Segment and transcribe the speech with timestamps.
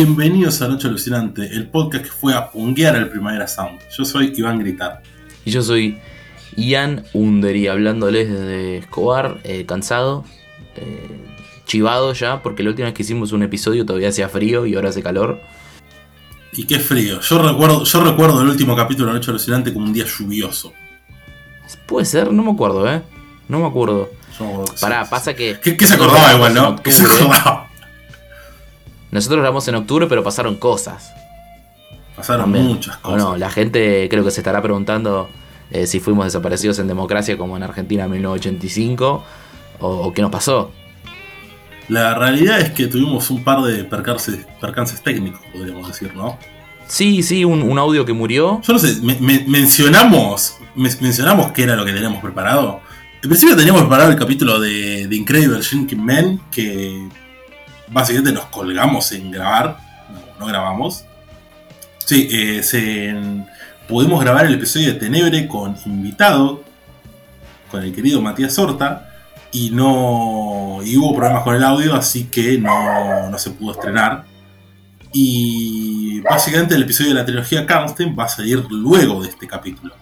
[0.00, 3.80] Bienvenidos a Noche Alucinante, el podcast que fue a punguear al Primavera Sound.
[3.90, 5.02] Yo soy Iván Gritar.
[5.44, 5.98] Y yo soy
[6.54, 10.24] Ian Undery, hablándoles desde Escobar, eh, cansado,
[10.76, 11.26] eh,
[11.66, 14.90] chivado ya, porque la última vez que hicimos un episodio todavía hacía frío y ahora
[14.90, 15.40] hace calor.
[16.52, 17.20] Y qué frío.
[17.20, 20.72] Yo recuerdo, yo recuerdo el último capítulo de Noche Alucinante como un día lluvioso.
[21.86, 23.02] Puede ser, no me acuerdo, ¿eh?
[23.48, 24.12] No me acuerdo.
[24.38, 25.10] Yo Pará, sí.
[25.10, 25.58] pasa que.
[25.60, 26.76] ¿Qué, qué se acordaba igual, no?
[26.84, 27.67] ¿Qué se acordaba?
[29.10, 31.12] Nosotros grabamos en octubre, pero pasaron cosas.
[32.16, 32.66] Pasaron también.
[32.66, 33.18] muchas cosas.
[33.22, 35.28] no, la gente creo que se estará preguntando
[35.70, 39.24] eh, si fuimos desaparecidos en democracia como en Argentina en 1985
[39.80, 40.72] o, o qué nos pasó.
[41.88, 46.38] La realidad es que tuvimos un par de percances, percances técnicos, podríamos decir, ¿no?
[46.86, 48.60] Sí, sí, un, un audio que murió.
[48.62, 52.80] Yo no sé, me- me- mencionamos me- mencionamos qué era lo que teníamos preparado.
[53.22, 57.08] En principio teníamos preparado el capítulo de, de Incredible Shrinking Man, que
[57.90, 59.78] básicamente nos colgamos en grabar,
[60.38, 61.04] no, grabamos.
[62.04, 63.44] Sí, eh,
[63.86, 66.62] pudimos grabar el episodio de Tenebre con invitado,
[67.70, 69.08] con el querido Matías Horta,
[69.52, 74.24] y no y hubo problemas con el audio, así que no, no se pudo estrenar.
[75.12, 79.94] Y básicamente el episodio de la trilogía Karnstein va a salir luego de este capítulo.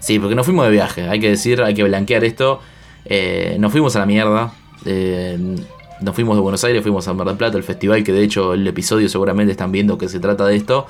[0.00, 2.60] Sí, porque nos fuimos de viaje, hay que decir, hay que blanquear esto.
[3.04, 4.52] Eh, nos fuimos a la mierda.
[4.84, 5.56] eh,
[6.02, 8.54] nos fuimos de Buenos Aires, fuimos a Mar del Plata, el festival, que de hecho
[8.54, 10.86] el episodio seguramente están viendo que se trata de esto.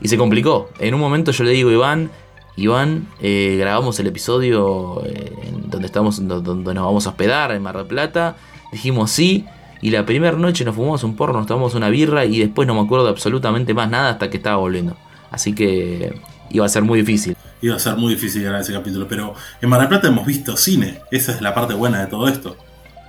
[0.00, 0.70] Y se complicó.
[0.80, 2.10] En un momento yo le digo a Iván,
[2.56, 5.32] Iván, eh, grabamos el episodio eh,
[5.66, 8.36] donde, estamos, do- donde nos vamos a hospedar, en Mar del Plata.
[8.72, 9.44] Dijimos sí.
[9.80, 12.74] Y la primera noche nos fumamos un porro, nos tomamos una birra y después no
[12.74, 14.96] me acuerdo de absolutamente más nada hasta que estaba volviendo.
[15.30, 16.14] Así que
[16.50, 17.36] iba a ser muy difícil.
[17.60, 20.56] Iba a ser muy difícil grabar ese capítulo, pero en Mar del Plata hemos visto
[20.56, 21.00] cine.
[21.10, 22.56] Esa es la parte buena de todo esto.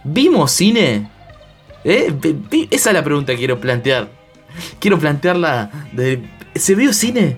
[0.03, 1.09] ¿Vimos cine?
[1.83, 2.13] ¿Eh?
[2.71, 4.09] Esa es la pregunta que quiero plantear.
[4.79, 6.21] Quiero plantearla de...
[6.55, 7.37] ¿Se vio cine?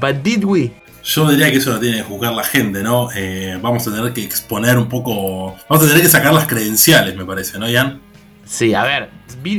[0.00, 0.70] But did we?
[1.04, 3.08] Yo diría que eso lo tiene que juzgar la gente, ¿no?
[3.14, 5.56] Eh, vamos a tener que exponer un poco.
[5.68, 8.00] Vamos a tener que sacar las credenciales, me parece, ¿no, Ian?
[8.44, 9.10] Sí, a ver.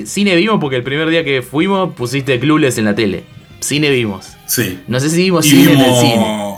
[0.05, 3.23] cine vimos porque el primer día que fuimos pusiste Clueless en la tele.
[3.59, 4.27] Cine vimos.
[4.47, 4.79] Sí.
[4.87, 6.57] No sé si vimos Y cine en el vimos, cine.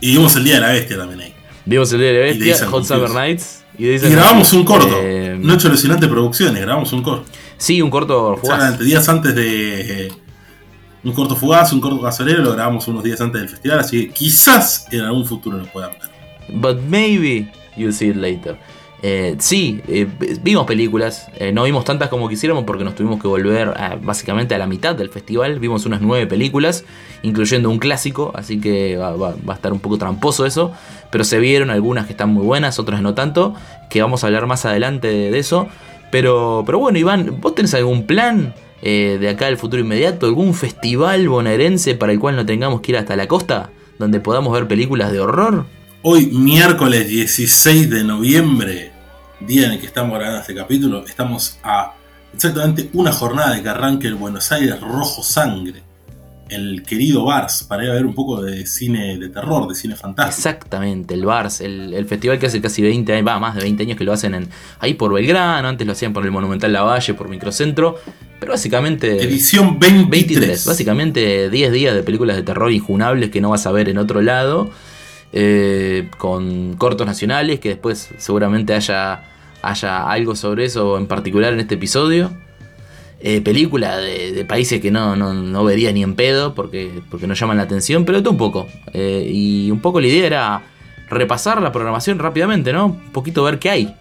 [0.00, 1.34] y vimos el Día de la Bestia también ahí.
[1.64, 3.10] Vimos el día de la bestia, Hot Summer.
[3.10, 3.55] Nights.
[3.78, 4.96] Y, grabamos un corto.
[5.02, 7.26] Eh, Noche Alucinante Producciones, grabamos un corto.
[7.56, 8.56] sí, un corto fugaz.
[8.56, 10.06] Exactamente, días antes de.
[10.06, 10.12] eh,
[11.04, 14.12] un corto fugaz, un corto gasolero, lo grabamos unos días antes del festival, así que
[14.12, 16.10] quizás en algún futuro lo puedan ver.
[16.48, 18.58] But maybe you'll see it later.
[19.02, 20.06] Eh, sí, eh,
[20.42, 24.54] vimos películas, eh, no vimos tantas como quisiéramos porque nos tuvimos que volver a- básicamente
[24.54, 25.58] a la mitad del festival.
[25.60, 26.84] Vimos unas nueve películas,
[27.22, 30.72] incluyendo un clásico, así que va, va- va a estar un poco tramposo eso.
[31.10, 33.54] Pero se vieron algunas que están muy buenas, otras no tanto,
[33.90, 35.68] que vamos a hablar más adelante de, eso.
[36.10, 40.26] Pero, pero bueno, Iván, ¿vos tenés algún plan eh, de acá al futuro inmediato?
[40.26, 43.70] ¿Algún festival bonaerense para el cual no tengamos que ir hasta la costa?
[43.98, 45.66] Donde podamos ver películas de horror.
[46.08, 48.92] Hoy, miércoles 16 de noviembre,
[49.40, 51.94] día en el que estamos grabando este capítulo, estamos a
[52.32, 55.82] exactamente una jornada de que arranque el Buenos Aires Rojo Sangre,
[56.48, 59.96] el querido Bars, para ir a ver un poco de cine de terror, de cine
[59.96, 60.48] fantástico.
[60.48, 63.82] Exactamente, el Bars, el, el festival que hace casi 20 años, va, más de 20
[63.82, 67.14] años que lo hacen en, ahí por Belgrano, antes lo hacían por el Monumental Lavalle,
[67.14, 67.98] por Microcentro,
[68.38, 70.08] pero básicamente Edición 23.
[70.08, 73.98] 23, básicamente 10 días de películas de terror injunables que no vas a ver en
[73.98, 74.70] otro lado,
[75.32, 79.24] eh, con cortos nacionales, que después seguramente haya,
[79.62, 82.30] haya algo sobre eso en particular en este episodio.
[83.18, 87.26] Eh, película de, de países que no, no, no vería ni en pedo porque, porque
[87.26, 88.68] no llaman la atención, pero todo un poco.
[88.92, 90.62] Eh, y un poco la idea era
[91.08, 92.86] repasar la programación rápidamente, ¿no?
[92.86, 93.96] Un poquito ver qué hay.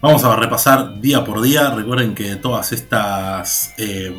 [0.00, 1.70] Vamos a repasar día por día.
[1.70, 3.74] Recuerden que todas estas.
[3.78, 4.14] eh,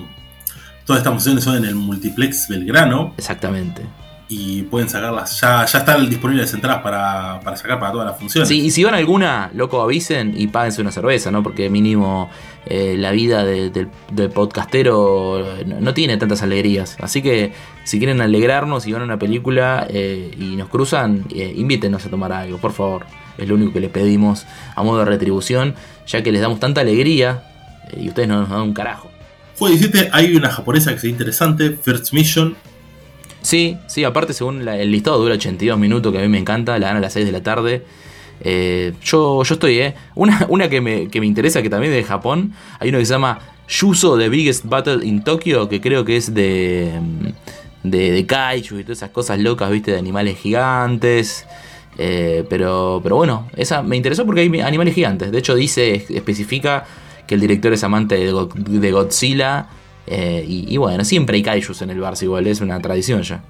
[0.83, 3.13] todas estas funciones son en el multiplex Belgrano.
[3.17, 3.83] Exactamente.
[4.27, 5.39] Y pueden sacarlas.
[5.39, 8.49] Ya, ya están disponibles entradas para, para sacar para todas las funciones.
[8.49, 11.43] Sí, y si van a alguna, loco, avisen y páguense una cerveza, ¿no?
[11.43, 12.29] Porque mínimo
[12.65, 16.97] eh, la vida de- del, podcastero no, no tiene tantas alegrías.
[17.01, 21.53] Así que si quieren alegrarnos y van a una película eh, y nos cruzan, eh,
[21.55, 23.05] invítenos a tomar algo, por favor.
[23.37, 24.45] Es lo único que le pedimos
[24.75, 25.75] a modo de retribución,
[26.07, 27.43] ya que les damos tanta alegría
[27.95, 29.11] y ustedes no nos dan un carajo.
[29.53, 32.55] Fue 17, hay una japonesa que ve interesante, First Mission.
[33.45, 36.79] Sí, sí, aparte según la- el listado dura 82 minutos, que a mí me encanta,
[36.79, 37.83] la dan a las 6 de la tarde.
[38.41, 39.95] Eh, yo, yo estoy, ¿eh?
[40.15, 43.05] Una, una que, me, que me interesa, que también es de Japón, hay uno que
[43.05, 43.39] se llama
[43.69, 48.79] Yuso The Biggest Battle in Tokyo, que creo que es de, mm, de, de kaiju
[48.79, 51.45] y todas esas cosas locas, viste, de animales gigantes.
[51.97, 55.31] Eh, pero, pero bueno, esa me interesó porque hay animales gigantes.
[55.31, 56.85] De hecho, dice, especifica
[57.27, 59.67] que el director es amante de, Go- de Godzilla
[60.07, 63.43] Eh, y, bueno, siempre hay kaijus en el Barça igual, es una tradición ya.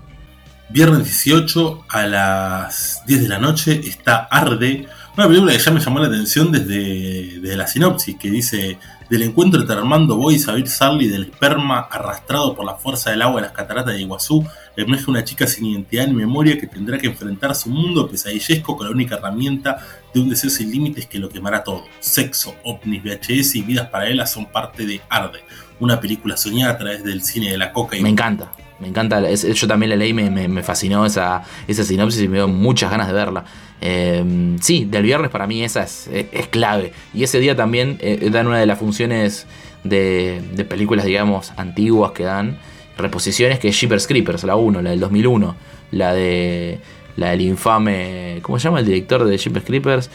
[0.69, 5.80] Viernes 18 a las 10 de la noche está Arde, una película que ya me
[5.80, 8.78] llamó la atención desde, la sinopsis, que dice
[9.10, 13.22] del encuentro entre Armando Boy y Sabir Sarli del esperma arrastrado por la fuerza del
[13.22, 16.98] agua de las cataratas de Iguazú, emerge una chica sin identidad ni memoria que tendrá
[16.98, 19.78] que enfrentar su mundo pesadillesco con la única herramienta
[20.13, 21.86] de un deseo sin límites que lo quemará todo.
[22.00, 25.44] Sexo, ovnis, VHS y vidas paralelas son parte de Arde,
[25.80, 28.01] una película soñada a través del cine de la coca y...
[28.01, 28.51] Me encanta.
[28.77, 32.50] Me encanta, yo también la leí, me, me, fascinó esa, esa sinopsis y me dio
[32.50, 33.45] muchas ganas de verla.
[33.80, 36.92] Eh, sí, del viernes para mí esa es, es, clave.
[37.13, 39.48] Y ese día también eh, dan una de las funciones
[39.86, 42.57] de, de, películas, digamos, antiguas que dan
[42.98, 45.56] reposiciones, que es Creepers, la 1, la del 2001.
[45.92, 46.80] La de
[47.16, 50.10] la del infame, ¿cómo se llama el director de Jeepers Creepers?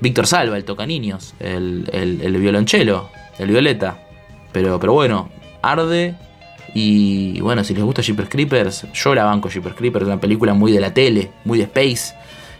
[0.00, 3.98] Víctor Salva, el toca niños, el, el, el violonchelo, el violeta.
[4.54, 5.28] Pero, pero bueno,
[5.60, 6.14] arde
[6.74, 10.72] y bueno, si les gusta Jeepers Creepers, yo la banco Jeepers Creepers, una película muy
[10.72, 12.14] de la tele, muy de space.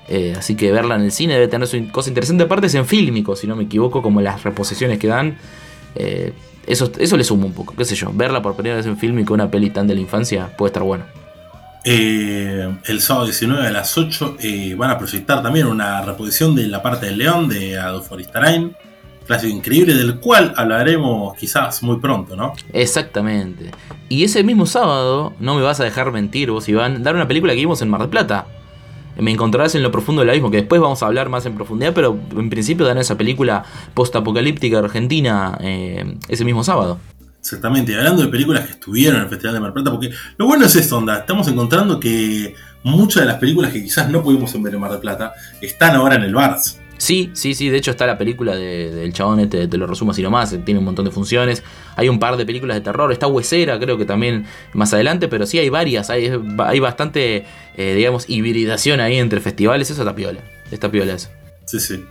[0.09, 2.45] Eh, así que verla en el cine debe tener su cosa interesante.
[2.45, 5.39] Aparte es en fílmico, si no me equivoco, como las reposiciones que dan.
[5.95, 6.33] Eh,
[6.67, 8.11] eso, eso le suma un poco, qué sé yo.
[8.13, 11.05] Verla por primera vez en fílmico, una peli tan de la infancia, puede estar bueno.
[11.85, 14.37] Eh, el sábado 19 a las 8
[14.77, 18.75] van a proyectar también una reposición de La parte del león de Adolfo Aristarain
[19.27, 22.53] clásico increíble del cual hablaremos quizás muy pronto, ¿no?
[22.73, 23.71] Exactamente.
[24.09, 27.53] Y ese mismo sábado, no me vas a dejar mentir vos, Iván, dar una película
[27.53, 28.47] que vimos en Mar del Plata.
[29.17, 31.93] Me encontrarás en lo profundo del abismo, que después vamos a hablar más en profundidad,
[31.95, 36.99] pero en principio dan esa película post-apocalíptica argentina eh, ese mismo sábado.
[37.39, 40.47] Exactamente, y hablando de películas que estuvieron en el Festival de Mar Plata, porque lo
[40.47, 44.51] bueno es esto, onda, estamos encontrando que muchas de las películas que quizás no pudimos
[44.63, 46.81] ver en Mar del Plata están ahora en el Bars.
[46.99, 47.69] Sí, sí, sí.
[47.69, 50.57] De hecho, está la película del chabón, este, te lo resumo así nomás.
[50.65, 51.63] Tiene un montón de funciones.
[51.97, 53.13] Hay un par de películas de terror.
[53.13, 55.29] Está Huesera, creo que también más adelante.
[55.29, 56.11] Pero sí hay varias.
[56.11, 57.45] Hay, hay bastante,
[57.77, 59.91] eh, digamos, hibridación ahí entre festivales.
[59.91, 60.41] Eso está piola.
[60.71, 61.29] Está piola eso.
[61.67, 62.05] Sí, sí.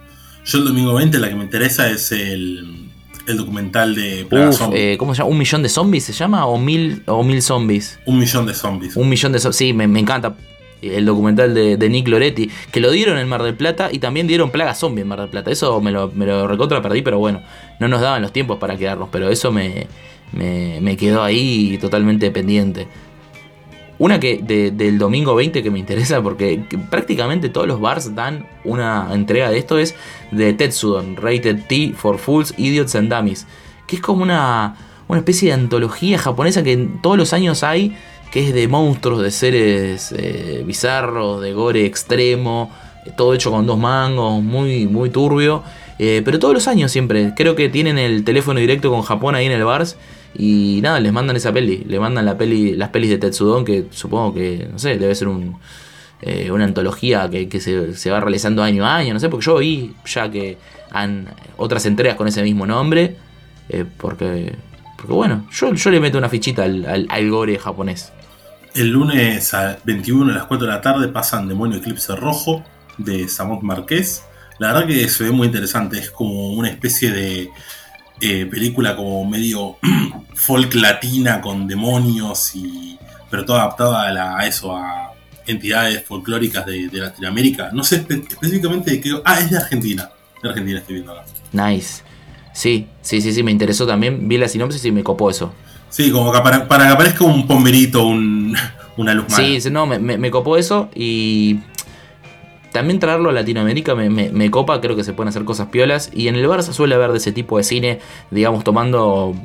[0.45, 2.89] Yo el domingo 20 la que me interesa es el,
[3.27, 4.27] el documental de
[4.74, 5.29] eh, ¿Cómo se llama?
[5.31, 6.45] ¿Un millón de zombies se llama?
[6.45, 8.00] ¿O mil, o mil zombies?
[8.06, 8.97] Un millón de zombies.
[8.97, 9.56] Un millón de zombies.
[9.56, 10.36] Sí, me, me encanta
[10.83, 14.51] el documental de, Nick Loretti, que lo dieron en Mar del Plata y también dieron
[14.51, 15.51] Plaga Zombie en Mar del Plata.
[15.51, 17.41] Eso me lo, me lo recontra perdí, pero bueno,
[17.80, 19.88] no nos daban los tiempos para quedarnos, pero eso me,
[20.33, 22.88] me, quedó ahí totalmente pendiente.
[24.00, 29.09] Una que del domingo 20 que me interesa porque prácticamente todos los bars dan una
[29.13, 29.95] entrega de esto es
[30.31, 33.47] de Tetsudon, Rated T for Fools, Idiots and Dummies,
[33.88, 34.75] que es como una,
[35.07, 37.95] una especie de antología japonesa que todos los años hay
[38.33, 42.71] que es de monstruos, de seres eh, bizarros, de gore extremo,
[43.06, 45.62] eh, todo hecho con dos mangos, muy, muy turbio.
[46.00, 49.46] Eh, pero todos los años siempre, creo que tienen el teléfono directo con Japón ahí
[49.46, 49.98] en el Bars.
[50.36, 53.86] Y nada, les mandan esa peli, le mandan la peli, las pelis de Tetsudon, que
[53.91, 55.58] supongo que, no sé, debe ser un,
[56.51, 60.31] una antología que, se, va realizando año a año, no sé, porque yo vi ya
[60.31, 60.58] que
[60.89, 61.27] han
[61.58, 63.15] otras entregas con ese mismo nombre,
[63.98, 64.55] porque,
[64.98, 68.12] porque bueno, yo, yo le meto una fichita al, al gore japonés.
[68.75, 72.63] El lunes a 21 a las 4 de la tarde pasan Demonio Eclipse Rojo
[72.98, 74.24] de Samot Marqués.
[74.58, 77.50] La verdad que se ve muy interesante, es como una especie de
[78.20, 79.77] eh, película como medio
[80.36, 82.98] folk latina con demonios y
[83.30, 85.12] pero todo adaptado a, eso, a
[85.48, 87.72] entidades folclóricas de, Latinoamérica.
[87.74, 89.20] No sé específicamente de qué...
[89.25, 90.10] Ah, es de Argentina.
[90.42, 91.25] De Argentina estoy viendo acá.
[91.51, 92.03] Nice.
[92.53, 94.27] Sí, sí, sí, sí, me interesó también.
[94.27, 95.51] Vi la sinopsis y me copó eso.
[95.93, 98.57] Sí, como para, para que aparezca un pomberito, un,
[98.97, 101.59] una luz Sí, no, me, me, copó eso y
[102.71, 106.09] también traerlo a Latinoamérica me, me, copa, creo que se pueden hacer cosas piolas.
[106.12, 108.00] Y en el Barça suele haber de ese tipo de cine,
[108.31, 109.35] digamos, tomando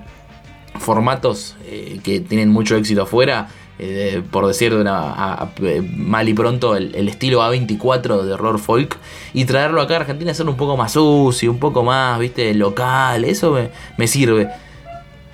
[0.78, 3.48] formatos eh, que tienen mucho éxito afuera.
[3.78, 5.50] Eh, por decir de una,
[5.96, 8.96] mal y pronto, el, el, estilo A24 de horror folk.
[9.34, 13.26] Y traerlo acá a Argentina, hacerlo un poco más sucio, un poco más, viste, local.
[13.26, 14.48] Eso me, me sirve.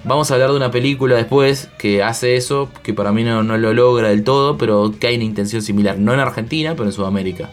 [0.05, 3.73] Vamos a hablar de una película después que hace eso, que para mí no, lo
[3.73, 7.49] logra del todo, pero que hay una intención similar, no en Argentina, pero en Sudamérica.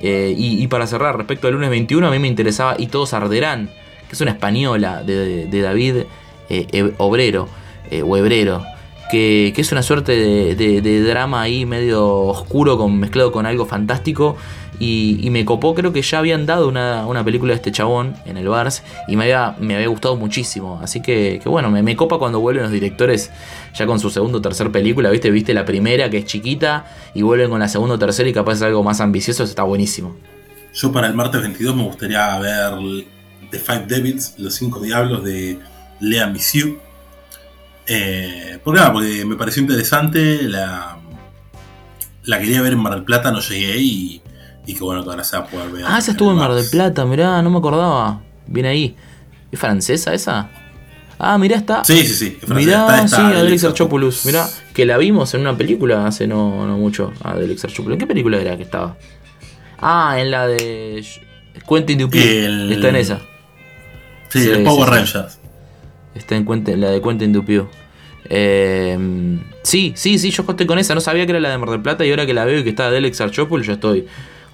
[0.00, 3.70] Eh, y, para cerrar, respecto al lunes 21, a mí me interesaba Y todos arderán,
[4.06, 6.04] que es una española de, David
[6.50, 7.48] eh, Obrero,
[7.90, 8.62] eh, o Hebrero,
[9.10, 14.36] que, es una suerte de, drama ahí medio oscuro, con, mezclado con algo fantástico,
[14.80, 18.48] y, me copó, creo que ya habían dado una, película de este chabón en el
[18.48, 20.80] Bars y me había, me había gustado muchísimo.
[20.82, 23.30] Así que, bueno, me, me, copa cuando vuelven los directores
[23.74, 25.10] ya con su segundo o tercer película.
[25.10, 25.30] ¿Viste?
[25.30, 28.54] Viste la primera que es chiquita y vuelven con la segunda o tercera y capaz
[28.54, 29.42] es algo más ambicioso.
[29.42, 30.16] Está buenísimo.
[30.74, 32.74] Yo para el martes 22 me gustaría ver
[33.50, 35.58] The Five Devils, Los Cinco Diablos de
[36.00, 36.78] Lea Missieu.
[37.86, 40.98] Eh, porque nada, porque me pareció interesante, la,
[42.24, 44.22] la quería ver en Mar del Plata, no llegué y,
[44.70, 45.84] y que bueno, que ahora se va a poder ver.
[45.86, 46.68] Ah, esa estuvo en Mar del.
[46.70, 48.20] Plata, mirá, no me acordaba.
[48.46, 48.96] Viene ahí.
[49.50, 50.50] ¿Es francesa esa?
[51.18, 51.82] Ah, mirá, está.
[51.84, 52.38] Sí, sí, sí.
[52.42, 54.26] es Mirá, francesa, está- sí, está Adelix Archopoulos.
[54.26, 57.12] Mirá, que la vimos en una película hace no, no mucho.
[57.24, 57.94] Adelix Archopoulos.
[57.94, 58.96] ¿En qué película era que estaba?
[59.78, 61.04] Ah, en la de
[61.68, 62.00] Quentin.
[62.12, 63.20] El- Está en esa.
[64.28, 64.94] Sí, Sí, el Power sí.
[64.94, 65.38] Rangers.
[66.14, 67.68] Está en Quentin- la de Quentin Dupieux.
[68.30, 70.94] Eh, sí, sí, sí, yo estoy con esa.
[70.94, 72.64] No sabía que era la de Mar del Plata y ahora que la veo y
[72.64, 74.06] que está Adelix Archopoulos, yo estoy.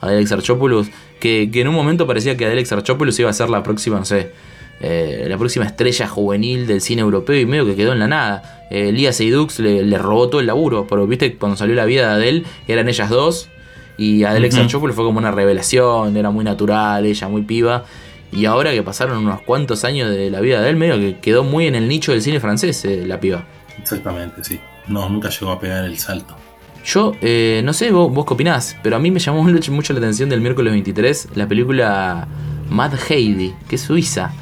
[0.04, 0.88] Adelix Archopoulos,
[1.20, 4.04] que, que en un momento parecía que Adelix Archopoulos iba a ser la próxima, no
[4.04, 4.32] sé,
[4.80, 8.66] eh, la próxima estrella juvenil del cine europeo y medio que quedó en la nada.
[8.70, 12.08] Eh, Lía Seydoux le, le robó todo el laburo, pero viste, cuando salió la vida
[12.08, 13.49] de Adele, eran ellas dos.
[13.96, 14.64] Y Adelix Ujú.
[14.64, 17.84] Archopoulos fue como una revelación, era muy natural, ella muy piba.
[18.32, 21.44] Y ahora que pasaron unos cuantos años de la vida de él, medio que quedó
[21.44, 23.44] muy en el nicho del cine francés, eh, la piba.
[23.80, 24.58] Exactamente, sí.
[24.88, 26.37] No, nunca llegó a pegar el salto.
[26.85, 29.99] Yo, eh, no sé vos, vos qué opinás, pero a mí me llamó mucho, la
[29.99, 32.29] atención del miércoles 23 la película
[32.71, 34.33] Mad Heidi, que es suiza.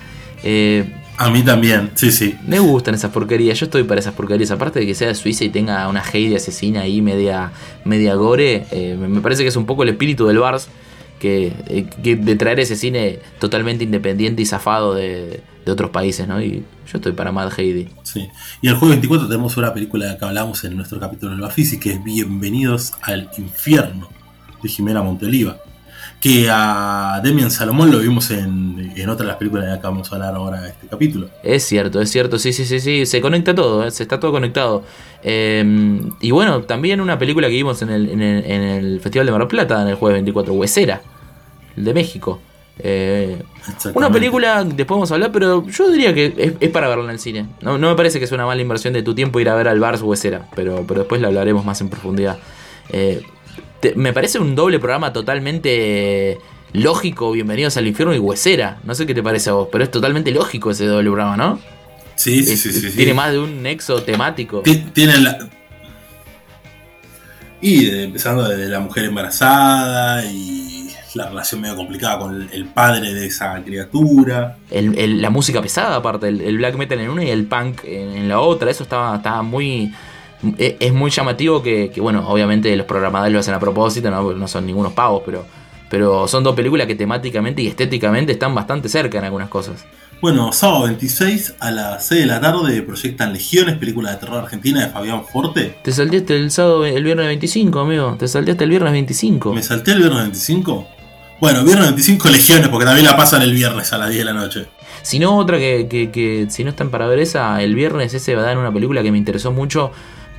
[0.42, 2.34] Eh, A mí también, sí, sí.
[2.46, 4.50] me gustan esas porquerías, yo estoy para esas porquerías.
[4.50, 7.52] Aparte de que sea de Suiza y tenga una Heidi asesina ahí media,
[7.84, 10.68] media gore, eh, me me parece que es un poco el espíritu del Bars,
[11.24, 16.40] eh, que de traer ese cine totalmente independiente y zafado de, de otros países, ¿no?
[16.40, 17.88] Y yo estoy para Mad Heidi.
[18.02, 18.28] Sí.
[18.60, 21.92] Y el jueves 24 tenemos una película que hablamos en nuestro capítulo del Bafisi, que
[21.92, 24.08] es Bienvenidos al Infierno,
[24.62, 25.58] de Jimena Monteliva.
[26.22, 29.86] Que a Demian Salomón lo vimos en, en otra de las películas de las que
[29.88, 31.28] vamos a hablar ahora este capítulo.
[31.42, 34.30] Es cierto, es cierto, sí, sí, sí, sí, se conecta todo, eh, se está todo
[34.30, 34.84] conectado.
[35.24, 39.26] Eh, y bueno, también una película que vimos en el, en el, en el Festival
[39.26, 41.02] de Mar del Plata en el jueves 24, Huesera,
[41.76, 42.40] el de México.
[42.78, 43.42] Eh,
[43.92, 47.10] una película, después vamos a hablar, pero yo diría que es, es para verla en
[47.10, 47.46] el cine.
[47.62, 49.66] No, no me parece que es una mala inversión de tu tiempo ir a ver
[49.66, 52.38] al Bars Huesera, pero, pero después la hablaremos más en profundidad.
[52.90, 53.22] Eh,
[53.82, 56.38] te- me parece un doble programa totalmente
[56.72, 58.78] lógico, bienvenidos al infierno y Huesera.
[58.84, 61.58] No sé qué te parece a vos, pero es totalmente lógico ese doble programa, ¿no?
[62.14, 62.96] Sí, sí, Es- sí, sí, sí.
[62.96, 64.60] Tiene más de un nexo temático.
[64.62, 65.36] Ti- Tiene la.
[67.60, 72.64] Y de- empezando desde la mujer embarazada y la relación medio complicada con el, el
[72.66, 74.56] padre de esa criatura.
[74.70, 77.84] El- el- la música pesada, aparte, el, el black metal en una y el punk
[77.84, 79.92] en, en la otra, eso estaba, estaba muy.
[80.58, 84.32] E- Es muy llamativo que, que, bueno, obviamente los programadores lo hacen a propósito, no,
[84.32, 85.44] no son ningunos pavos, pero,
[85.90, 89.84] pero son dos películas que temáticamente y estéticamente están bastante cerca en algunas cosas.
[90.20, 94.80] Bueno, sábado 26 a las 6 de la tarde proyectan Legiones, película de terror argentina
[94.86, 95.78] de Fabián Forte.
[95.82, 98.14] Te salteaste el sábado, el viernes 25, amigo.
[98.18, 99.52] Te salteaste el viernes 25.
[99.52, 100.86] ¿Me salté el viernes 25?
[101.40, 104.32] Bueno, viernes 25 Legiones, porque también la pasan el viernes a las 10 de la
[104.32, 104.66] noche.
[105.02, 108.36] Si no, otra que, que- que si no están para ver esa, el viernes ese
[108.36, 109.90] va a dar una película que me interesó mucho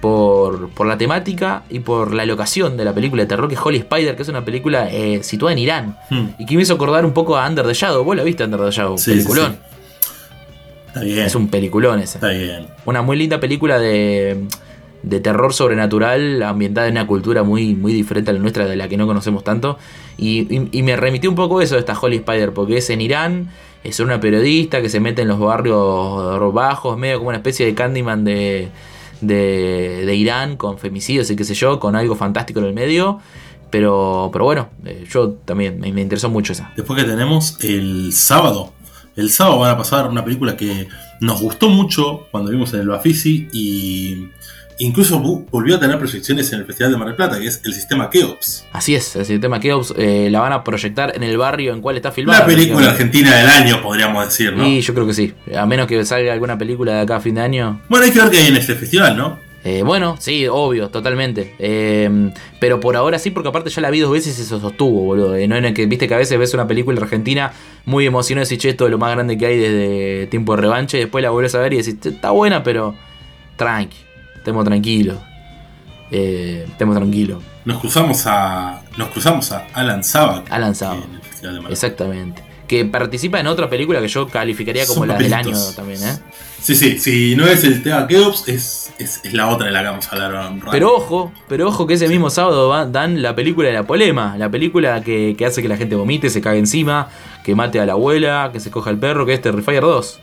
[0.03, 3.61] por, por la temática y por la locación de la película de terror, que es
[3.63, 5.97] Holy Spider, que es una película eh, situada en Irán.
[6.09, 8.03] Hmm, Y que me hizo acordar un poco a Under the Shadow.
[8.03, 8.97] ¿Vos la viste Under the Shadow?
[8.97, 9.53] Sí, peliculón.
[9.53, 9.57] sí,
[10.87, 11.19] Está bien.
[11.19, 12.17] Es un peliculón ese.
[12.17, 12.67] Está bien.
[12.83, 14.43] Una muy linda película de,
[15.03, 18.89] de terror sobrenatural ambientada en una cultura muy, muy diferente a la nuestra, de la
[18.89, 19.77] que no conocemos tanto.
[20.17, 22.99] Y, y- y me remitió un poco eso de esta Holy Spider, porque es en
[22.99, 23.51] Irán,
[23.85, 27.73] es una periodista que se mete en los barrios bajos, medio como una especie de
[27.73, 28.67] Candyman de,
[29.27, 33.19] de, de Irán, con femicidios y qué sé yo, con algo fantástico en el medio.
[33.69, 36.71] Pero, pero bueno, eh, yo también me, me interesó mucho esa.
[36.75, 38.73] Después que tenemos el sábado.
[39.15, 40.87] El sábado van a pasar una película que
[41.21, 44.27] nos gustó mucho cuando vimos en el Bafisi y
[44.79, 47.73] incluso volvió a tener proyecciones en el Festival de Mar del Plata, que es el
[47.73, 48.65] sistema Keops.
[48.71, 51.97] Así es, el sistema Keops eh, la van a proyectar en el barrio en cual
[51.97, 52.39] está filmada.
[52.39, 54.67] La película argentina del año, podríamos decir, ¿no?
[54.67, 55.33] Y yo creo que sí.
[55.55, 57.81] A menos que salga alguna película de acá a fin de año.
[57.89, 59.53] Bueno, hay que ver qué hay en este festival, ¿no?
[59.65, 61.55] Eh, bueno, sí, obvio, totalmente.
[61.57, 65.05] Eh, pero por ahora sí, porque aparte ya la vi dos veces y se sostuvo,
[65.05, 65.35] boludo.
[65.35, 67.53] Eh, no en el que viste que a veces ves una película argentina
[67.85, 70.61] muy emocionada y decís, che, esto es lo más grande que hay desde tiempo de
[70.63, 70.97] revanche.
[70.97, 72.95] Y después la vuelves a ver y decís, está buena, pero
[73.55, 73.95] tranqui,
[74.43, 75.17] estemos tranquilos.
[76.11, 77.41] Eh, estemos tranquilos.
[77.65, 78.81] Nos cruzamos a.
[78.97, 81.03] Nos cruzamos a Alan Sabac Alan Sabac.
[81.05, 82.43] en el Festival de Mar Exactamente.
[82.67, 86.17] Que participa en otra película que yo calificaría como Son la del año también, ¿eh?
[86.61, 89.81] Sí, sí, si no es el tema Keops, es, es, es la otra de la
[89.81, 90.71] que vamos a hablar ahora un rato.
[90.71, 94.37] Pero ojo, pero ojo que ese mismo sábado va- dan la película de la polema,
[94.37, 97.09] la película que, que hace que la gente vomite, se cague encima,
[97.43, 100.19] que mate a la abuela, que se coja el perro, que es Terrifier 2.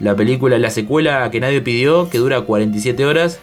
[0.00, 3.40] La película, la secuela que nadie pidió, que dura 47 horas,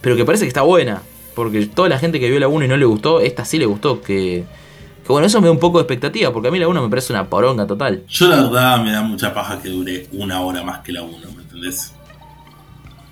[0.00, 1.02] pero que parece que está buena,
[1.34, 3.66] porque toda la gente que vio la 1 y no le gustó, esta sí le
[3.66, 4.44] gustó, que,
[5.04, 6.88] que bueno, eso me da un poco de expectativa, porque a mí la 1 me
[6.88, 8.04] parece una poronga total.
[8.08, 11.18] Yo la verdad me da mucha paja que dure una hora más que la 1,
[11.36, 11.92] ¿me entendés?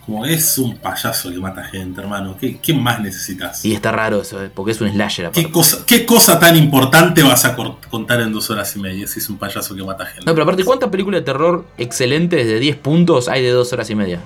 [0.09, 2.35] Como es un payaso que mata gente, hermano.
[2.41, 3.63] ¿Qué, qué más necesitas?
[3.63, 5.31] Y está raro eso, eh, porque es un slasher.
[5.33, 7.55] ¿Qué cosa, ¿Qué cosa tan importante vas a
[7.91, 10.25] contar en dos horas y media si es un payaso que mata gente?
[10.25, 13.91] No, pero aparte, ¿cuántas películas de terror excelentes de 10 puntos hay de dos horas
[13.91, 14.21] y media?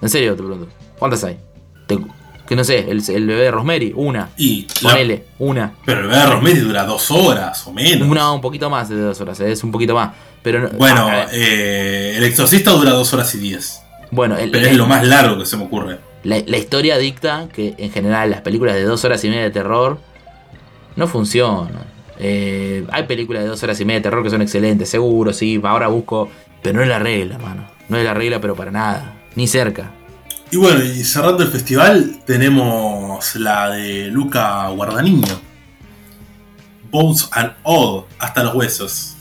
[0.00, 0.68] En serio te pregunto.
[0.98, 1.38] ¿Cuántas hay?
[2.50, 4.30] Que no sé, el, bebé de Rosemary, una.
[4.36, 5.72] Y Ponele, una.
[5.84, 8.08] Pero el bebé de Rosemary dura dos horas o menos.
[8.08, 10.10] Una, un poquito más de dos horas, es un poquito más.
[10.42, 13.82] Pero, bueno, eh, el exorcista dura dos horas y diez.
[14.10, 15.98] Bueno, pero es lo más largo que se me ocurre.
[16.24, 20.00] La, historia dicta que en general las películas de dos horas y media de terror
[20.96, 21.84] no funcionan.
[22.18, 25.60] Eh, hay películas de dos horas y media de terror que son excelentes, seguro, sí.
[25.62, 26.28] Ahora busco.
[26.62, 27.64] Pero no es la regla, mano.
[27.88, 29.14] No es la regla, pero para nada.
[29.36, 29.92] Ni cerca.
[30.52, 35.40] Y bueno, y cerrando el festival, tenemos la de Luca Guardaniño.
[36.90, 39.14] Bones and All, hasta los huesos.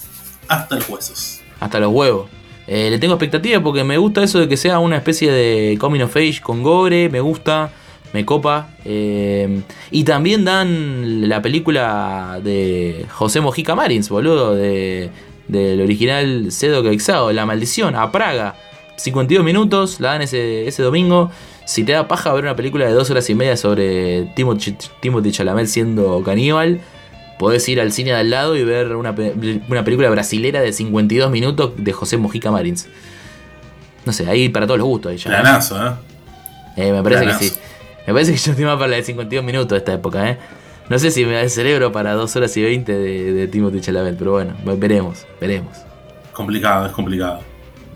[0.48, 1.42] Hasta los huesos.
[1.60, 2.30] Hasta los huevos.
[2.66, 6.02] Eh, le tengo expectativa porque me gusta eso de que sea una especie de coming
[6.02, 7.72] of age con gore, me gusta,
[8.12, 8.72] me copa.
[8.84, 15.12] Eh, y también dan la película de José Mojica Marins, boludo, de,
[15.48, 18.56] del original Cedo Quexado, La Maldición, a Praga.
[19.00, 21.32] 52 minutos, la dan ese, ese domingo.
[21.66, 25.32] Si te da paja ver una película de dos horas y media sobre Timothy, Timothy
[25.32, 26.82] Chalamet siendo caníbal,
[27.38, 31.72] podés ir al cine de al lado y ver una, película brasilera de 52 minutos
[31.78, 32.88] de José Mojica Marins.
[34.06, 35.12] No sé, ahí para todos los gustos.
[35.12, 35.92] Ahí ya, Planazo, ¿eh?
[36.76, 36.92] ¿eh?
[36.92, 37.54] Me parece que sí.
[38.06, 40.38] Me parece que yo estoy más para la de 52 minutos de esta época, ¿eh?
[40.90, 43.80] No sé si me da el cerebro para 2 horas y 20 de, de Timothy
[43.80, 45.78] Chalamet, pero bueno, veremos, veremos.
[46.34, 47.42] Complicado, es complicado.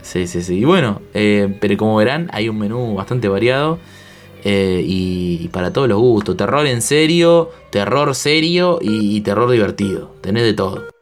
[0.04, 0.60] Sí, sí, sí.
[0.60, 3.80] Y bueno, eh, pero como verán, hay un menú bastante variado.
[4.46, 6.36] Eh, y, para todos los gustos.
[6.36, 10.12] Terror en serio, terror serio y, terror divertido.
[10.22, 10.93] Tenés de todo.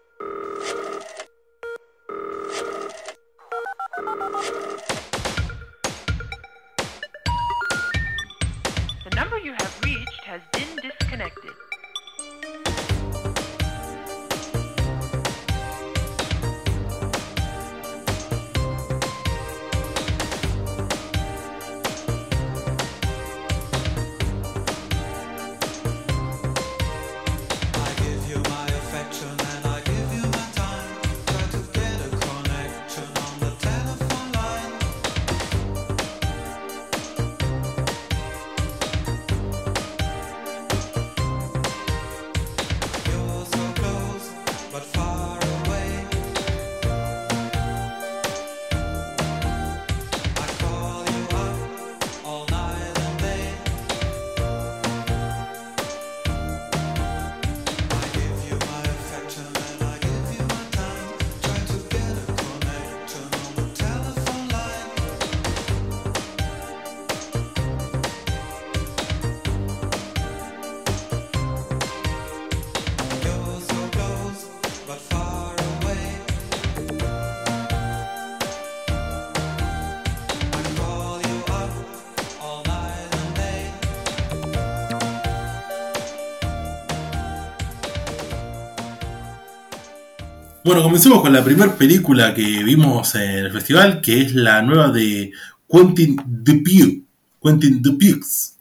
[90.63, 94.91] Bueno, comencemos con la primera película que vimos en el festival, que es la nueva
[94.91, 95.32] de
[95.67, 97.02] Quentin Dupieux.
[97.41, 98.58] Quentin Dupieux.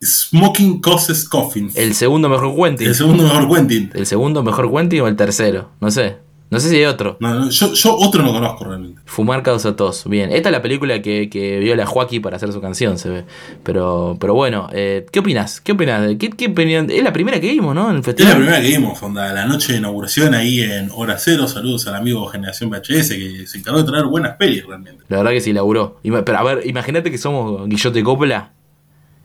[0.00, 1.74] Smoking Causes Coffins.
[1.76, 2.86] El segundo mejor Quentin.
[2.86, 3.90] El segundo mejor Quentin.
[3.94, 6.18] El segundo mejor Quentin o el tercero, no sé.
[6.50, 7.16] No sé si hay otro.
[7.20, 9.00] No, yo, otro no conozco realmente.
[9.04, 10.02] Fumar causa tos.
[10.06, 13.24] Bien, esta es la película que, vio la Joaquín para hacer su canción, se ve.
[13.62, 15.60] Pero, pero bueno, eh, ¿qué opinas?
[15.60, 16.16] ¿Qué opinas?
[16.18, 16.90] ¿Qué, ¿Qué, opinión?
[16.90, 17.88] Es la primera que vimos, ¿no?
[17.88, 18.32] En el festival.
[18.32, 21.46] Es la primera que vimos, onda, la noche de inauguración ahí en Hora Cero.
[21.46, 25.04] Saludos al amigo Generación VHS que se encargó de traer buenas pelis realmente.
[25.08, 26.00] La verdad que sí, laburó.
[26.02, 28.50] Pero a ver, imagínate que somos Guillote Coppola.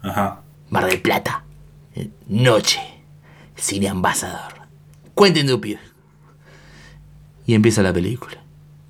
[0.03, 0.41] Ajá.
[0.69, 1.43] Mar del Plata.
[2.27, 2.81] Noche.
[3.55, 4.53] Cine Ambasador.
[5.15, 5.94] Cuenten Dupieux
[7.45, 8.37] y empieza la película.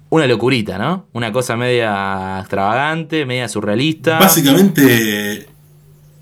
[0.09, 1.07] Una locurita, ¿no?
[1.13, 4.19] Una cosa media extravagante, media surrealista.
[4.19, 5.47] Básicamente,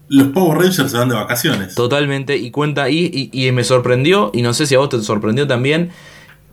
[0.08, 1.76] los Power Rangers se van de vacaciones.
[1.76, 5.48] Totalmente, y cuenta, y, y, me sorprendió, y no sé si a vos te sorprendió
[5.48, 5.92] también.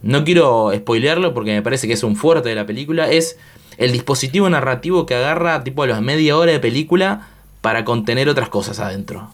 [0.02, 3.10] No quiero spoilearlo porque me parece que es un fuerte de la película.
[3.10, 3.38] Es
[3.76, 7.28] el dispositivo narrativo que agarra tipo a las media hora de película
[7.60, 9.30] para contener otras cosas adentro.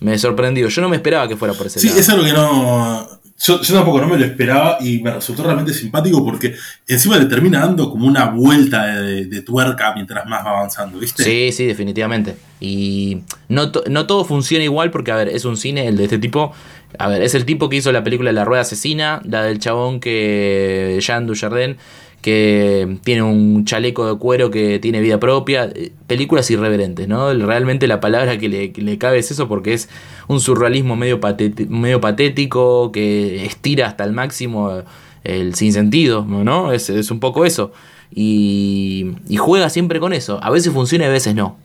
[0.00, 0.68] Me sorprendió.
[0.68, 1.94] Yo no me esperaba que fuera por ese lado.
[1.94, 3.08] Sí, es algo que no.
[3.42, 6.54] Yo, tampoco no me lo esperaba y me resultó realmente simpático porque
[6.86, 11.24] encima le termina dando como una vuelta de, tuerca mientras más va avanzando, ¿viste?
[11.24, 12.36] Sí, sí, definitivamente.
[12.60, 16.18] Y no, no todo funciona igual porque, a ver, es un cine, el de este
[16.18, 16.52] tipo.
[16.98, 20.00] A ver, es el tipo que hizo la película La Rueda Asesina, la del chabón
[20.00, 20.98] que.
[21.00, 21.78] Jean Dujardin,
[22.20, 27.32] que tiene un chaleco de cuero que tiene vida propia, eh, películas irreverentes, ¿no?
[27.32, 29.88] Realmente la palabra que le, cabe es eso porque es
[30.28, 31.20] un surrealismo medio,
[31.68, 34.82] medio patético que estira hasta el máximo
[35.24, 36.72] el sinsentido, ¿no?
[36.72, 37.72] Es, es un poco eso.
[38.12, 40.40] Y, y, juega siempre con eso.
[40.42, 41.56] A veces funciona y a veces no.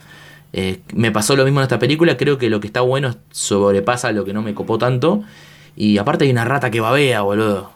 [0.53, 4.13] Eh, me pasó lo mismo en esta película, creo que lo que está bueno sobrepasa
[4.13, 5.23] lo que no me copó tanto.
[5.75, 7.71] Y aparte hay una rata que babea, boludo.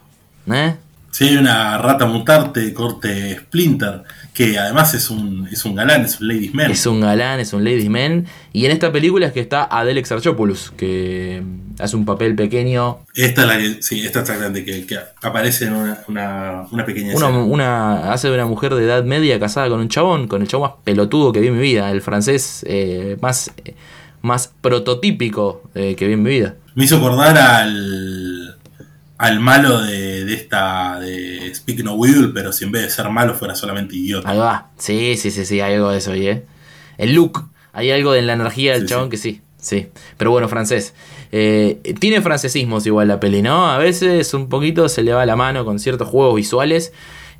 [0.51, 0.75] ¿Eh?
[1.11, 6.21] Sí, hay una rata mutante corte Splinter, que además es un, es un galán, es
[6.21, 6.71] un ladies man.
[6.71, 8.25] Es un galán, es un ladies man.
[8.53, 11.41] Y en esta película es que está Adele Exarchopoulos, que
[11.79, 12.99] hace un papel pequeño.
[13.15, 14.85] Esta es la que, sí, esta está grande, que,
[15.21, 19.67] aparece en una, una, pequeña una, una, Hace de una mujer de edad media casada
[19.69, 22.63] con un chabón, con el chabón más pelotudo que vi en mi vida, el francés
[22.67, 23.51] eh, más,
[24.21, 26.55] más prototípico eh, que vi en mi vida.
[26.75, 28.28] Me hizo acordar al
[29.19, 33.35] al malo de, esta de Speak No Will, pero si en vez de ser malo
[33.35, 34.29] fuera solamente idiota.
[34.29, 34.69] Ahí va.
[34.77, 36.45] Sí, sí, sí, sí, hay algo de eso ahí, ¿eh?
[36.97, 39.87] El look, hay algo de la energía del chabón que sí, sí.
[40.15, 40.93] Pero bueno, francés.
[41.33, 43.69] Eh, tiene francesismos igual la peli, ¿no?
[43.69, 46.93] A veces un poquito se le va la mano con ciertos juegos visuales.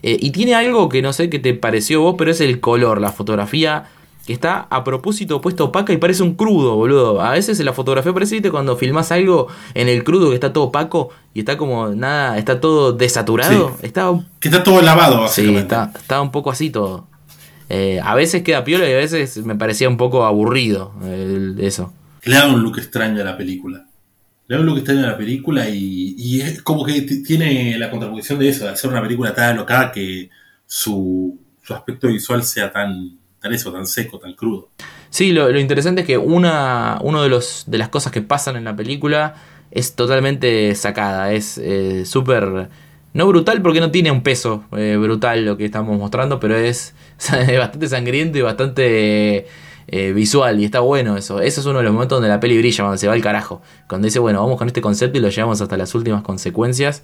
[0.04, 3.00] Eh, y tiene algo que no sé qué te pareció vos, pero es el color,
[3.00, 3.86] la fotografía
[4.26, 7.22] que está a propósito puesto opaca y parece un crudo, boludo.
[7.22, 8.52] A veces en la fotografía parece, ¿viste?
[8.52, 12.60] Cuando filmás algo en el crudo que está todo opaco y está como nada, está
[12.60, 13.76] todo desaturado.
[13.82, 17.08] Está, que está todo lavado, Sí, está, está un poco así todo.
[17.70, 20.92] Eh, a veces queda piola y a veces me parecía un poco aburrido
[21.60, 21.94] eso.
[22.24, 23.86] Le da un look extraño a la película.
[24.48, 28.40] Le da un look extraño a la película y, es como que tiene la contraposición
[28.40, 30.30] de eso, de hacer una película tan alocada que
[30.66, 34.70] su, su aspecto visual sea tan tan eso, tan seco, tan crudo.
[35.10, 38.76] Sí, lo, interesante es que una de, los, de las cosas que pasan en la
[38.76, 39.36] película
[39.72, 42.70] es totalmente sacada, es eh, súper...
[43.12, 46.94] No brutal porque no tiene un peso eh, brutal lo que estamos mostrando, pero es,
[47.58, 49.48] bastante sangriento y bastante
[49.88, 51.42] eh, visual y está bueno eso.
[51.42, 53.64] Eso es uno de los momentos donde la peli brilla, cuando se va al carajo.
[53.88, 57.02] Cuando dice, bueno, vamos con este concepto y lo llevamos hasta las últimas consecuencias.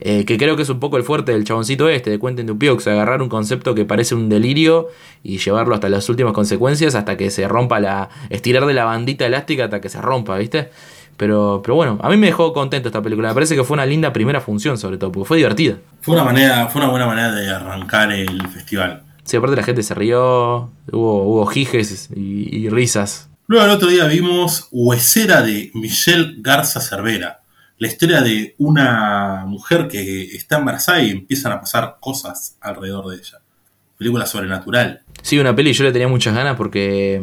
[0.00, 2.86] Eh, que creo que es un poco el fuerte del chaboncito este, de Quentin Dupieux,
[2.86, 4.88] agarrar un concepto que parece un delirio
[5.24, 8.08] y llevarlo hasta las últimas consecuencias, hasta que se rompa la.
[8.30, 10.70] estirar de la bandita elástica hasta que se rompa, ¿viste?
[11.16, 13.28] Pero, pero bueno, a mí me dejó contento esta película.
[13.28, 15.78] Me parece que fue una linda primera función, sobre todo, porque fue divertida.
[16.00, 19.02] Fue una manera, fue una buena manera de arrancar el festival.
[19.24, 23.28] Sí, aparte la gente se rió, hubo, hubo jijes y, y risas.
[23.48, 27.37] Luego el otro día vimos Huesera de Michelle Garza Cervera
[27.78, 33.16] la historia de una mujer que está embarazada y empiezan a pasar cosas alrededor de
[33.16, 33.38] ella.
[33.96, 35.02] Película sobrenatural.
[35.22, 37.22] Sí, una peli yo le tenía muchas ganas porque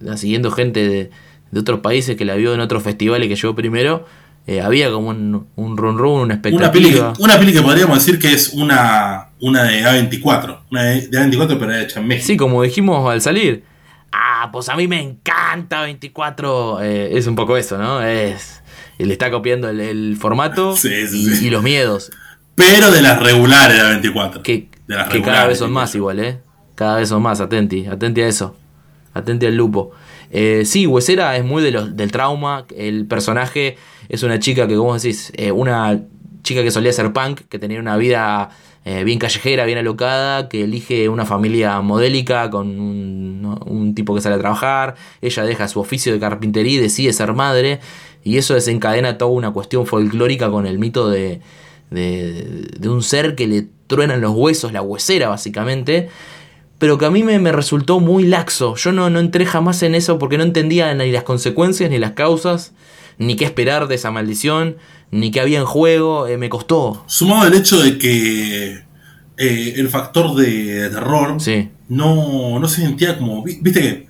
[0.00, 1.10] mm, siguiendo gente de,
[1.58, 4.06] otros países que la vio en otros festivales que llegó primero,
[4.46, 7.14] eh, había como un, un run run, una expectativa.
[7.18, 11.74] Una peli, que podríamos decir que es una, una de A24, una de, A24 pero
[11.74, 12.26] hecha en México.
[12.26, 13.64] Sí, como dijimos al salir.
[14.12, 16.82] Ah, pues a mí me encanta 24.
[16.82, 18.02] Eh, es un poco eso, ¿no?
[18.02, 18.55] Es
[19.04, 20.74] le está copiando el, formato
[21.12, 22.10] y, los miedos.
[22.54, 24.42] Pero de las regulares de la 24.
[24.42, 24.68] Que,
[25.24, 26.40] cada vez son más igual, ¿eh?
[26.74, 28.56] Cada vez son más, atenti, atenti a eso.
[29.14, 29.92] Atenti al lupo.
[30.30, 32.66] Eh, sí, Huesera es muy de los, del trauma.
[32.76, 33.76] El personaje
[34.08, 36.02] es una chica que, como decís, eh, una
[36.42, 38.50] chica que solía ser punk, que tenía una vida
[38.84, 44.20] eh, bien callejera, bien alocada, que elige una familia modélica con un, un, tipo que
[44.20, 44.94] sale a trabajar.
[45.20, 47.80] Ella deja su oficio de carpintería y decide ser madre.
[48.26, 51.40] Y eso desencadena toda una cuestión folclórica con el mito de,
[51.90, 56.08] de, un ser que le truenan los huesos, la huesera básicamente,
[56.80, 58.74] pero que a mí me, resultó muy laxo.
[58.74, 62.14] Yo no, no, entré jamás en eso porque no entendía ni las consecuencias, ni las
[62.14, 62.72] causas,
[63.16, 64.76] ni qué esperar de esa maldición,
[65.12, 67.04] ni qué había en juego, eh, me costó.
[67.06, 68.72] Sumado el hecho de que
[69.36, 71.36] eh, el factor de terror
[71.88, 74.06] no, no se sentía como, viste que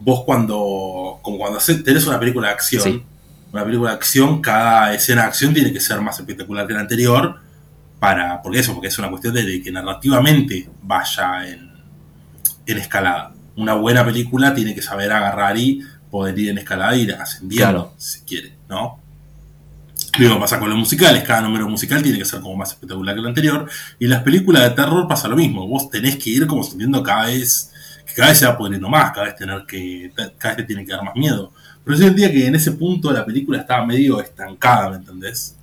[0.00, 3.13] vos cuando, como cuando tenés una película de acción,
[3.54, 6.80] una película de acción, cada escena de acción tiene que ser más espectacular que la
[6.80, 7.40] anterior,
[8.00, 11.70] para, porque eso, porque es una cuestión de, que narrativamente vaya en,
[12.66, 13.32] en, escalada.
[13.54, 17.94] Una buena película tiene que saber agarrar y poder ir en escalada y ir ascendiendo,
[17.96, 18.98] si quiere, ¿no?
[20.18, 23.20] Luego pasa con los musicales, cada número musical tiene que ser como más espectacular que
[23.20, 26.64] el anterior, y las películas de terror pasa lo mismo, vos tenés que ir como
[26.64, 27.70] sintiendo cada vez,
[28.04, 30.84] que cada vez se va poniendo más, cada vez tener que, cada vez te tiene
[30.84, 31.52] que dar más miedo.
[31.84, 35.56] Pero yo sentía que en ese punto la película estaba medio estancada, ¿me entendés?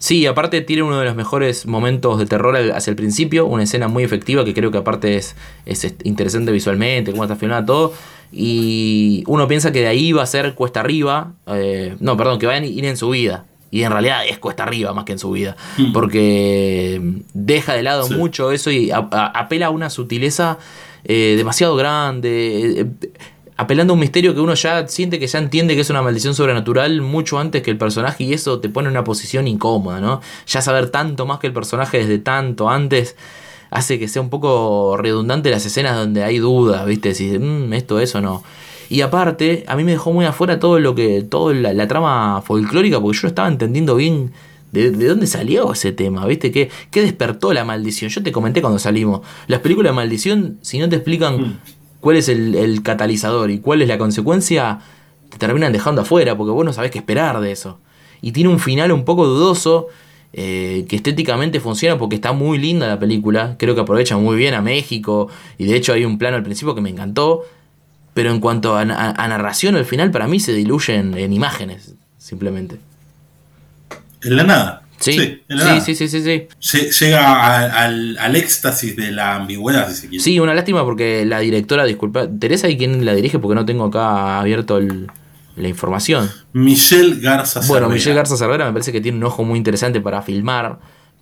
[0.00, 3.88] Sí, aparte tiene uno de los mejores momentos de terror hacia el principio, una escena
[3.88, 5.34] muy efectiva que creo que aparte es,
[5.66, 7.92] es interesante visualmente, cómo está filmada todo.
[8.30, 12.46] Y uno piensa que de ahí va a ser cuesta arriba, eh, no, perdón, que
[12.46, 13.44] va a ir en subida.
[13.72, 15.56] Y en realidad es cuesta arriba más que en su vida.
[15.92, 17.02] Porque
[17.34, 18.14] deja de lado Sí.
[18.14, 20.58] mucho eso y a- a- apela a una sutileza
[21.04, 22.80] eh, demasiado grande.
[22.80, 22.86] eh,
[23.58, 26.34] apelando a un misterio que uno ya siente que ya entiende que es una maldición
[26.34, 30.22] sobrenatural mucho antes que el personaje y eso te pone en una posición incómoda, ¿no?
[30.46, 33.16] Ya saber tanto más que el personaje desde tanto antes
[33.70, 37.14] hace que sea un poco redundante las escenas donde hay dudas, ¿viste?
[37.14, 38.42] Si "Mm, esto, eso, no.
[38.88, 42.40] Y aparte, a mí me dejó muy afuera todo lo que, toda la, la trama
[42.40, 44.32] folclórica, porque yo no estaba entendiendo bien
[44.72, 46.50] de, de dónde salió ese tema, ¿viste?
[46.52, 48.08] ¿Qué, ¿Qué despertó la maldición?
[48.10, 49.20] Yo te comenté cuando salimos.
[49.46, 51.58] Las películas de maldición, si no te explican Mm.
[52.00, 54.80] Cuál es el, catalizador y cuál es la consecuencia,
[55.30, 57.78] te terminan dejando afuera, porque vos no sabés qué esperar de eso.
[58.20, 59.88] Y tiene un final un poco dudoso,
[60.32, 63.56] eh, que estéticamente funciona porque está muy linda la película.
[63.58, 66.74] Creo que aprovecha muy bien a México, y de hecho hay un plano al principio
[66.74, 67.44] que me encantó.
[68.14, 72.78] Pero en cuanto a, narración, al final para mí se diluye en, en imágenes, simplemente.
[74.24, 74.87] En la nada.
[75.00, 76.48] Sí, sí, sí, sí, sí, sí.
[76.60, 80.22] Lle- Llega a- al, al éxtasis de la ambigüedad, si se quiere.
[80.24, 83.84] Sí, una lástima porque la directora, disculpa, Teresa y quién la dirige porque no tengo
[83.84, 85.10] acá abierto el-
[85.56, 86.30] la información.
[86.52, 87.88] Michelle Garza Bueno, Cervera.
[87.94, 90.78] Michelle Garza Cervera me parece que tiene un ojo muy interesante para filmar,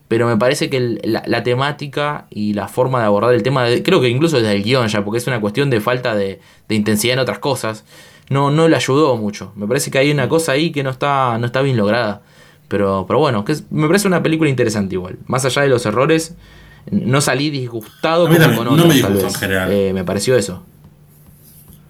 [0.09, 3.67] pero me parece que el- la, la temática y la forma de abordar el tema,
[3.83, 6.75] creo que incluso desde el guion ya, porque es una cuestión de falta de, de
[6.75, 7.85] intensidad en otras cosas,
[8.29, 9.53] no, no le ayudó mucho.
[9.57, 12.23] Me parece que hay una cosa ahí que no está, no está bien lograda.
[12.69, 15.19] Pero, pero bueno, que es- me parece una película interesante igual.
[15.27, 16.35] Más allá de los errores,
[16.91, 19.73] no salí disgustado como también, con no me disgustó en general.
[19.73, 20.65] Eh, me pareció eso.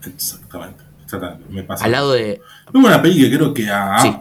[0.06, 0.84] Exactamente.
[1.04, 1.84] exactamente, Me pasa.
[1.84, 2.32] Al lado de...
[2.32, 2.40] Es
[2.74, 4.14] una peli que creo que a- Sí.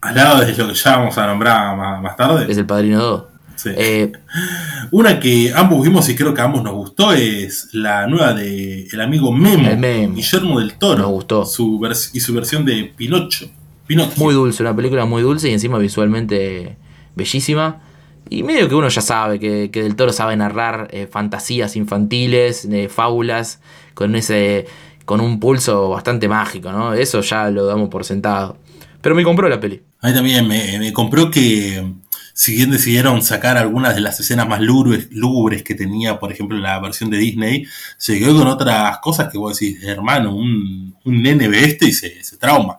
[0.00, 2.46] al lado de lo que ya vamos a nombrar más, más tarde.
[2.50, 3.24] Es el Padrino 2.
[3.56, 3.70] Sí.
[3.76, 4.12] Eh,
[4.92, 8.86] Una que ambos vimos y creo que a ambos nos gustó es la nueva de
[8.90, 10.14] el amigo Memo, El Memo.
[10.14, 11.02] Guillermo del Toro.
[11.02, 11.44] Nos gustó.
[11.44, 11.80] Su
[12.14, 13.46] y su versión de Pinocho.
[13.90, 14.22] Pinocchio.
[14.22, 16.76] Muy dulce, una película muy dulce y encima visualmente
[17.16, 17.80] bellísima.
[18.28, 22.66] Y medio que uno ya sabe que, que Del Toro sabe narrar eh, fantasías infantiles,
[22.66, 23.60] eh, fábulas,
[23.94, 24.66] con ese.
[25.06, 26.94] con un pulso bastante mágico, ¿no?
[26.94, 28.58] Eso ya lo damos por sentado.
[29.00, 29.82] Pero me compró la peli.
[30.02, 31.84] A mí también me, me compró que
[32.32, 36.56] si bien decidieron sacar algunas de las escenas más lúgubres, lúgubres que tenía, por ejemplo,
[36.56, 37.64] la versión de Disney,
[37.96, 41.92] se quedó con otras cosas que vos decís, hermano, un, un nene ve este y
[41.92, 42.78] se, se trauma.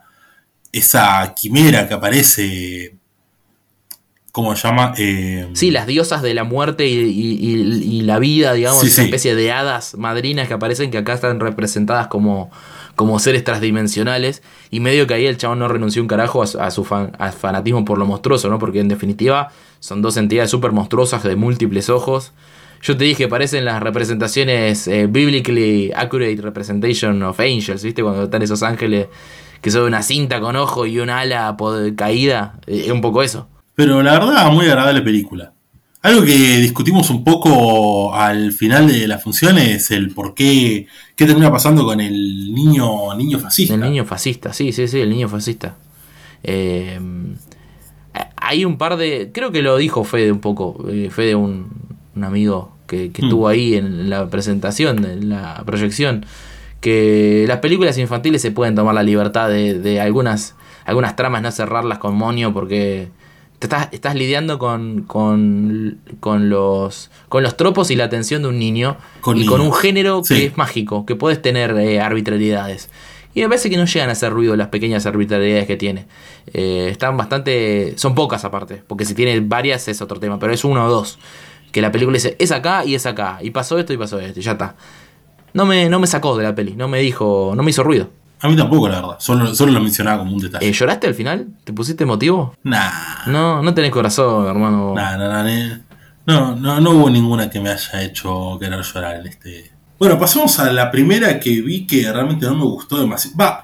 [0.71, 2.95] Esa quimera que aparece,
[4.31, 4.93] ¿cómo se llama?
[4.97, 8.87] Eh, Sí, las diosas de la muerte y, y- y- y la vida, digamos, Sí,
[8.87, 9.07] esa sí.
[9.07, 12.49] especie de hadas madrinas que aparecen, que acá están representadas como,
[12.95, 14.41] como seres transdimensionales.
[14.69, 17.11] Y medio que ahí el chabón no renunció un carajo a, su- a su fan-
[17.19, 18.57] a fanatismo por lo monstruoso, ¿no?
[18.57, 22.31] Porque en definitiva son dos entidades súper monstruosas de múltiples ojos.
[22.83, 28.01] Yo te dije, parecen las representaciones eh, biblically accurate representation of angels, ¿viste?
[28.01, 29.07] Cuando están esos ángeles
[29.61, 31.55] que son una cinta con ojo y una ala
[31.95, 32.59] caída.
[32.67, 33.47] Eh, Es un poco eso.
[33.75, 35.53] Pero la verdad, muy agradable película.
[36.03, 41.25] Algo que discutimos un poco al final de la función es el por qué, qué
[41.27, 43.75] termina pasando con el niño, niño fascista.
[43.75, 45.75] El niño fascista, sí, sí, sí, el niño fascista.
[46.43, 46.99] Eh,
[48.35, 49.29] hay un par de.
[49.33, 50.83] Creo que lo dijo Fede un poco.
[50.89, 51.67] eh, Fede, un,
[52.15, 53.25] un amigo que, que Mm.
[53.25, 56.25] estuvo ahí en la presentación, en la proyección.
[56.81, 61.51] Que las películas infantiles se pueden tomar la libertad de, de algunas, algunas tramas no
[61.51, 63.07] cerrarlas con monio porque
[63.59, 68.47] te estás, estás lidiando con, con, con los, con los tropos y la atención de
[68.47, 70.33] un niño Con y con un género Sí.
[70.35, 72.89] que es mágico, que puedes tener eh, arbitrariedades.
[73.35, 76.05] Y me parece que no llegan a hacer ruido las pequeñas arbitrariedades que tiene.
[76.51, 77.93] Eh, están bastante.
[77.95, 81.17] Son pocas aparte, porque si tiene varias es otro tema, pero es uno o dos.
[81.71, 83.37] Que la película dice, es acá y es acá.
[83.41, 84.75] Y pasó esto y pasó esto, y ya está.
[85.53, 88.09] No me, no me sacó de la peli, no me dijo, no me hizo ruido.
[88.39, 89.15] A mí tampoco, la verdad.
[89.19, 90.67] Solo, solo lo mencionaba como un detalle.
[90.67, 91.47] Eh, ¿Lloraste al final?
[91.63, 92.55] ¿Te pusiste emotivo?
[92.63, 94.93] Nah, No, no tenés corazón, hermano.
[94.95, 95.77] nah, nah, nah.
[96.25, 99.71] No, no, no hubo ninguna que me haya hecho querer llorar en este.
[99.99, 103.37] Bueno, pasamos a la primera que vi que realmente no me gustó demasiado.
[103.37, 103.63] Va,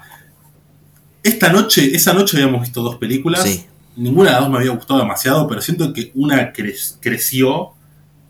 [1.22, 3.42] esta noche, esa noche habíamos visto dos películas.
[3.42, 3.64] Sí.
[3.96, 7.70] Ninguna de las dos me había gustado demasiado, pero siento que una cre- creció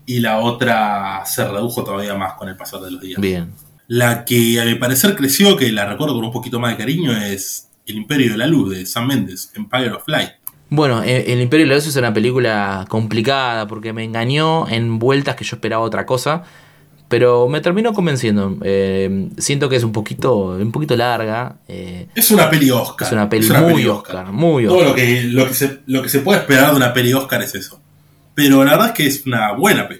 [0.09, 3.21] y la otra se redujo todavía más con el pasar de los días.
[3.21, 3.51] Bien.
[3.87, 7.11] La que a mi parecer creció, que la recuerdo con un poquito más de cariño,
[7.15, 10.31] es El Imperio de la Luz de Sam Mendes, Empire of Light.
[10.71, 14.97] Bueno, eh, El Imperio de la Luz es una película complicada porque me engañó en
[14.99, 16.43] vueltas que yo esperaba otra cosa,
[17.07, 18.57] pero me terminó convenciendo.
[18.63, 21.57] Eh, siento que es un poquito, un poquito larga.
[21.67, 23.07] eh, Es una peli Oscar.
[23.07, 24.89] es una peli muy Oscar, muy Todo Oscar.
[24.89, 27.53] lo que, lo, que se, lo que se puede esperar de una peli Oscar es
[27.55, 27.79] eso.
[28.39, 29.99] Pero la verdad es que es una buena peli.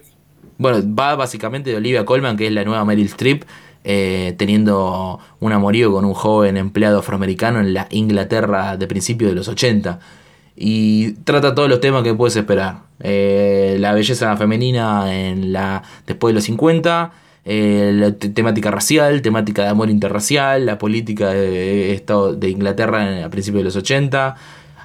[0.58, 3.44] Bueno, va básicamente de Olivia Colman, que es la nueva Meryl Streep,
[3.84, 9.36] eh, teniendo un amorío con un joven empleado afroamericano en la Inglaterra de principios de
[9.36, 10.00] los 80.
[10.56, 12.84] y trata todos los temas que puedes esperar.
[13.02, 17.12] Eh, la belleza femenina en la después de los 50,
[17.46, 23.30] eh, la temática racial, temática de amor interracial, la política de, Estado de Inglaterra a
[23.30, 24.36] principios de los 80.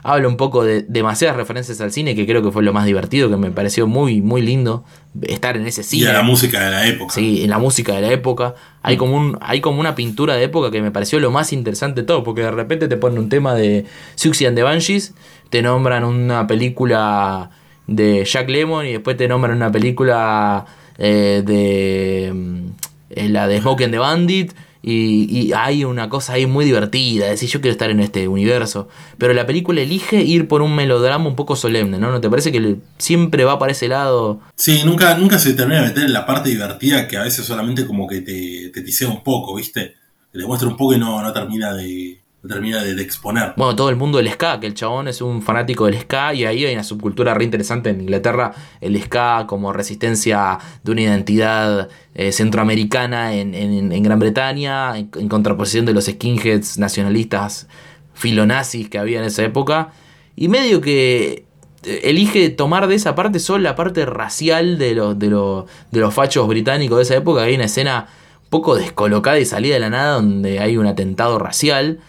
[0.06, 3.30] Habla un poco de demasiadas referencias al cine, que creo que fue lo más divertido,
[3.30, 4.84] que me pareció muy, muy lindo
[5.22, 6.04] estar en ese cine.
[6.04, 7.14] Y a la música de la época.
[7.14, 8.54] Sí, en la música de la época.
[8.82, 12.02] Hay como, un, hay como una pintura de época que me pareció lo más interesante
[12.02, 15.14] de todo, porque de repente te ponen un tema de Siouxsie and the Banshees,
[15.48, 17.50] te nombran una película
[17.86, 20.66] de Jack Lemmon y después te nombran una película
[20.98, 24.52] eh, de mm, la de Smoke and the Bandit
[24.86, 29.32] y, hay una cosa ahí muy divertida, decir yo quiero estar en este universo, pero
[29.32, 32.10] la película elige ir por un melodrama un poco solemne, ¿no?
[32.10, 34.40] ¿No te parece que siempre va para ese lado?
[34.56, 37.86] Sí, nunca, nunca se termina de meter en la parte divertida que a veces solamente
[37.86, 39.94] como que te, te tisea un poco, ¿viste?
[40.32, 43.54] Te muestra un poco y no, no termina de, termina de, exponer.
[43.56, 46.44] Bueno, todo el mundo del ska, que el chabón es un fanático del ska y
[46.44, 51.88] ahí hay una subcultura re interesante en Inglaterra, el ska como resistencia de una identidad
[52.14, 57.66] eh, centroamericana en, Gran Bretaña, en, contraposición de los skinheads nacionalistas
[58.12, 59.92] filonazis que había en esa época,
[60.36, 61.46] y medio que
[61.84, 66.14] eh, elige tomar de esa parte solo la parte racial de, los de, de los
[66.14, 68.08] fachos británicos de esa época, hay una escena
[68.50, 72.00] poco descolocada y salida de la nada donde hay un atentado racial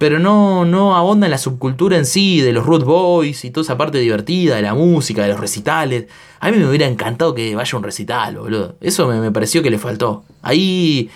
[0.00, 3.64] pero no, no abonda en la subcultura en sí, de los Root Boys y toda
[3.64, 6.06] esa parte divertida, de la música, de los recitales.
[6.40, 8.76] A mí me hubiera encantado que vaya un recital, boludo.
[8.80, 10.24] Eso me, pareció que le faltó.
[10.40, 11.10] Ahí.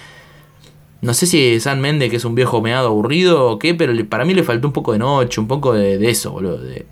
[1.00, 4.26] No sé si San Méndez, que es un viejo meado aburrido o qué, pero para
[4.26, 6.58] mí le faltó un poco de noche, un poco de, eso, boludo.
[6.58, 6.84] De,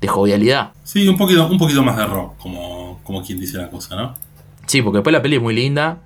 [0.00, 0.72] de, jovialidad.
[0.82, 4.16] Sí, un poquito, un poquito más de rock, como, como quien dice la cosa, ¿no?
[4.66, 5.98] Sí, porque después la peli es muy linda,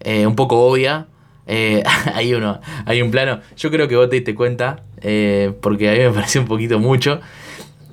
[0.00, 1.06] eh, un poco obvia
[1.46, 1.82] eh,
[2.14, 3.40] hay uno, hay un plano.
[3.56, 6.78] Yo creo que vos te diste cuenta, eh, porque a mí me pareció un poquito
[6.78, 7.20] mucho.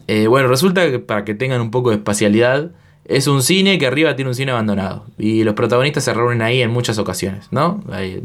[0.07, 2.71] Eh, bueno, resulta que para que tengan un poco de espacialidad,
[3.05, 5.05] es un cine que arriba tiene un cine abandonado.
[5.17, 7.83] Y los protagonistas se reúnen ahí en muchas ocasiones, ¿no?
[7.91, 8.21] Hay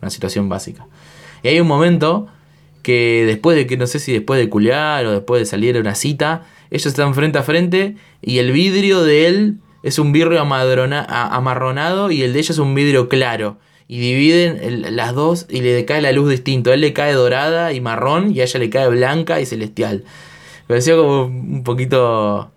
[0.00, 0.86] una situación básica.
[1.42, 2.28] Y hay un momento
[2.82, 5.80] que después de que no sé si después de culiar o después de salir a
[5.80, 10.40] una cita, ellos están frente a frente y el vidrio de él es un vidrio
[10.40, 13.58] amarronado y el de ella es un vidrio claro
[13.92, 16.70] y dividen las dos y le cae la luz distinto.
[16.70, 20.04] A él le cae dorada y marrón y a ella le cae blanca y celestial.
[20.62, 22.50] Me pareció como un poquito.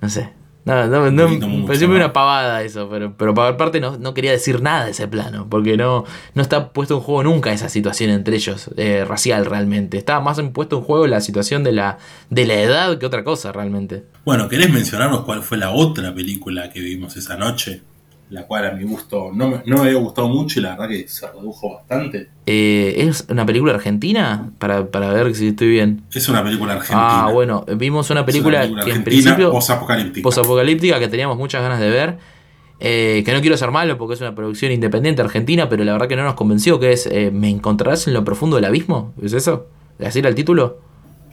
[0.00, 0.30] No sé.
[0.64, 4.30] No, no, no me pareció una pavada eso, pero, pero por parte no, no, quería
[4.30, 6.04] decir nada de ese plano, porque no,
[6.34, 9.98] no está puesto en juego nunca esa situación entre ellos, eh, racial realmente.
[9.98, 13.50] Estaba más puesto en juego la situación de la, de la edad que otra cosa
[13.50, 14.04] realmente.
[14.24, 17.82] Bueno, ¿querés mencionarnos cuál fue la otra película que vimos esa noche?
[18.30, 21.08] La cual a mi gusto no me, no había gustado mucho y la verdad que
[21.08, 22.30] se redujo bastante.
[22.46, 24.52] Eh, ¿Es una película argentina?
[24.58, 26.02] Para, ver si estoy bien.
[26.12, 27.24] Es una película argentina.
[27.24, 29.50] Ah, bueno, vimos una película, que en principio...
[29.50, 30.22] Posapocalíptica.
[30.22, 32.18] Posapocalíptica que teníamos muchas ganas de ver.
[32.78, 36.08] Eh, que no quiero ser malo porque es una producción independiente argentina, pero la verdad
[36.08, 39.12] que no nos convenció, que es eh, ¿Me encontrarás en lo profundo del abismo?
[39.20, 39.66] ¿Es eso?
[40.02, 40.78] ¿Así era el título?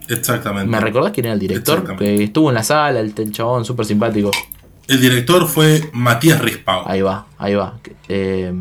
[0.10, 0.67] Exactamente.
[0.69, 1.95] ¿Me recordás quién era el director?
[1.95, 4.31] Que estuvo en la sala, el, el chabón súper simpático.
[4.88, 6.84] El director fue Matías Rispau.
[6.86, 7.78] Ahí va, ahí va.
[8.08, 8.54] Eh,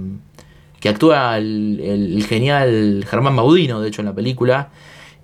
[0.80, 4.70] que actúa el, genial Germán Baudino, de hecho, en la película.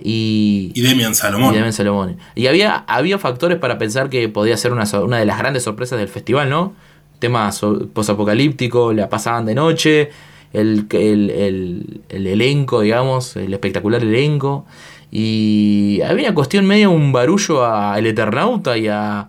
[0.01, 1.53] Y, y Demian Salomón.
[1.53, 2.17] Y Demian Salomón.
[2.35, 5.99] Y había, había factores para pensar que podía ser una, una de las grandes sorpresas
[5.99, 6.75] del festival, ¿no?
[7.19, 7.51] Tema
[7.93, 10.11] posapocalíptico, la pasaban de noche,
[10.53, 14.67] el, el, el, elenco, digamos, el espectacular elenco.
[15.11, 19.29] Y había una cuestión medio un barullo a El Eternauta y a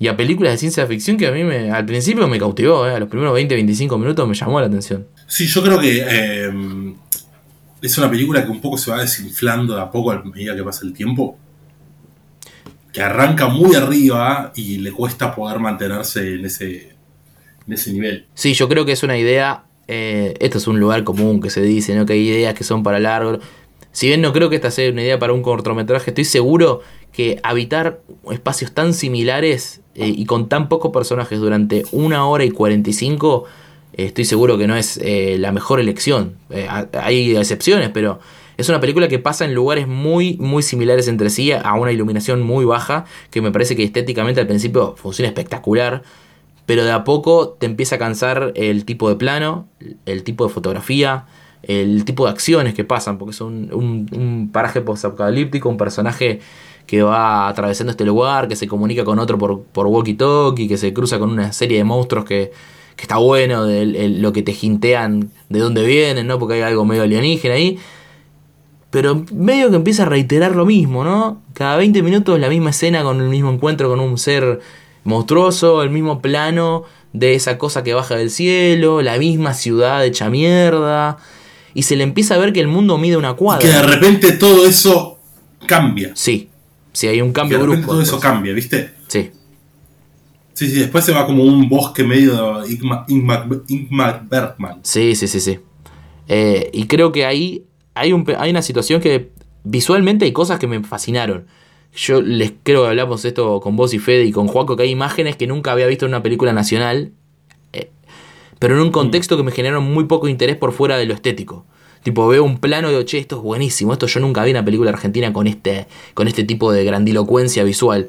[0.00, 2.94] y a películas de ciencia ficción que a mí me, al principio me cautivó, ¿eh?
[2.94, 5.06] a los primeros 20-25 minutos me llamó la atención.
[5.26, 6.50] Sí, yo creo que eh,
[7.82, 10.62] es una película que un poco se va desinflando de a poco a medida que
[10.62, 11.36] pasa el tiempo.
[12.94, 16.94] Que arranca muy arriba y le cuesta poder mantenerse en ese,
[17.66, 18.26] en ese nivel.
[18.32, 19.64] Sí, yo creo que es una idea.
[19.86, 22.06] Eh, esto es un lugar común que se dice, ¿no?
[22.06, 23.38] Que hay ideas que son para largo.
[23.92, 26.80] Si bien no creo que esta sea una idea para un cortometraje, estoy seguro
[27.12, 32.50] que habitar espacios tan similares eh, y con tan pocos personajes durante una hora y
[32.50, 33.44] 45,
[33.94, 36.36] eh, estoy seguro que no es eh, la mejor elección.
[36.92, 38.20] hay excepciones, pero
[38.56, 42.42] es una película que pasa en lugares muy, muy similares entre sí, a una iluminación
[42.42, 46.02] muy baja, que me parece que estéticamente al principio funciona espectacular,
[46.66, 49.66] pero de a poco te empieza a cansar el tipo de plano,
[50.06, 51.26] el tipo de fotografía,
[51.62, 56.40] el tipo de acciones que pasan, porque es un, un, un paraje post-apocalíptico, un personaje
[56.86, 60.92] que va atravesando este lugar, que se comunica con otro por, por walkie-talkie, que se
[60.92, 62.50] cruza con una serie de monstruos que,
[62.96, 66.38] que está bueno, de, lo que te jintean de dónde vienen, ¿no?
[66.38, 67.78] Porque hay algo medio alienígena ahí.
[68.90, 71.40] Pero medio que empieza a reiterar lo mismo, ¿no?
[71.54, 74.58] Cada 20 minutos la misma escena con el mismo encuentro con un ser
[75.04, 76.82] monstruoso, el mismo plano
[77.12, 81.18] de esa cosa que baja del cielo, la misma ciudad hecha mierda.
[81.74, 83.60] Y se le empieza a ver que el mundo mide una cuadra.
[83.60, 85.18] Que de repente todo eso
[85.66, 86.12] cambia.
[86.14, 86.48] Sí,
[86.92, 87.92] sí, hay un cambio de repente brusco.
[87.92, 88.90] todo eso cambia, ¿viste?
[89.08, 89.30] Sí,
[90.52, 94.80] Sí, sí, después se va como un bosque medio Ingmar, Ingmar, Ingmar Bergman.
[94.82, 95.58] sí, sí, sí, sí.
[96.28, 97.64] Eh, y creo que ahí
[97.94, 99.30] hay, un, hay una situación que
[99.64, 101.46] visualmente hay cosas que me fascinaron.
[101.96, 104.90] Yo les creo que hablamos esto con vos y Fede y con Juaco, que hay
[104.90, 107.12] imágenes que nunca había visto en una película nacional,
[108.60, 111.64] pero en un contexto que me generaron muy poco interés por fuera de lo estético.
[112.04, 114.64] Tipo, veo un plano y digo, che, esto es buenísimo, esto yo nunca vi una
[114.64, 118.08] película argentina con este, con este tipo de grandilocuencia visual.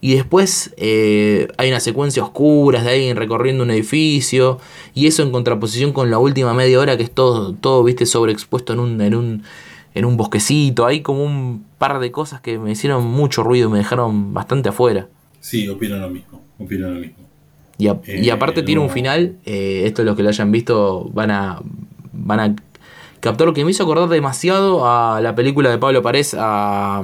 [0.00, 4.58] Y después eh, hay una secuencia oscura de alguien recorriendo un edificio.
[4.94, 8.72] Y eso en contraposición con la última media hora que es todo, todo viste, sobreexpuesto
[8.72, 9.42] en un, en un,
[9.94, 10.86] en un bosquecito.
[10.86, 14.70] Hay como un par de cosas que me hicieron mucho ruido y me dejaron bastante
[14.70, 15.06] afuera.
[15.38, 16.42] Sí, opino lo mismo.
[16.58, 17.21] Opino lo mismo.
[17.82, 21.10] Y, a- y Eh, aparte tiene un final, eh, esto los que lo hayan visto
[21.12, 21.60] van a,
[22.12, 22.54] van a
[23.20, 27.02] captar lo que me hizo acordar demasiado a la película de Pablo Parés, a,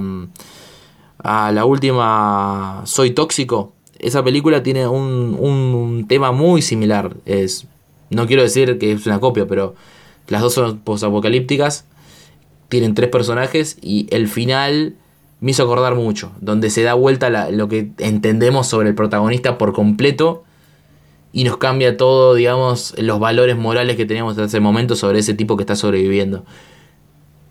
[1.18, 3.72] a la última Soy Tóxico.
[3.99, 7.16] Esa película tiene un, un tema muy similar.
[7.26, 7.66] Es,
[8.11, 9.74] no quiero decir que es una copia, pero
[10.29, 11.85] las dos son posapocalípticas.
[12.68, 14.95] Tienen tres personajes y el final
[15.41, 16.31] me hizo acordar mucho.
[16.41, 20.45] Donde se da vuelta la- lo que entendemos sobre el protagonista por completo
[21.39, 25.34] y nos cambia todo, digamos, los valores morales que teníamos hasta ese momento sobre ese
[25.34, 26.45] tipo que está sobreviviendo.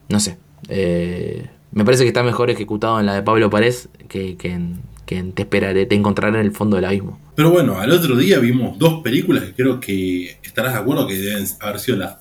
[0.10, 0.38] No sé.
[0.68, 4.82] eh, me parece que está mejor ejecutado en la de Pablo Párez que, que en,
[5.06, 7.18] que en Te esperaré, te encontraré en el fondo del abismo.
[7.36, 11.18] Pero bueno, al otro día vimos dos películas que creo que estarás de acuerdo que
[11.18, 12.18] deben haber sido las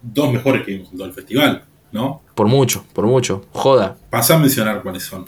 [0.00, 2.22] dos mejores que vimos en todo el festival, ¿no?
[2.34, 3.44] Por mucho, por mucho.
[3.52, 3.98] Joda.
[4.08, 5.26] Pasa a mencionar cuáles son.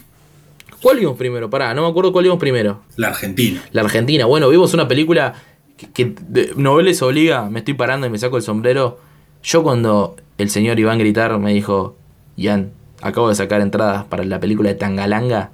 [0.81, 1.49] ¿Cuál vimos primero?
[1.51, 2.81] Pará, no me acuerdo cuál vimos primero.
[2.97, 3.63] La Argentina.
[3.73, 4.25] La Argentina.
[4.25, 5.35] Bueno, vimos una película
[5.77, 6.15] que, que
[6.57, 8.99] Noveles obliga, me estoy parando y me saco el sombrero.
[9.43, 11.97] Yo cuando el señor Iván Gritar me dijo,
[12.37, 15.51] Ian, acabo de sacar entradas para la película de Tangalanga,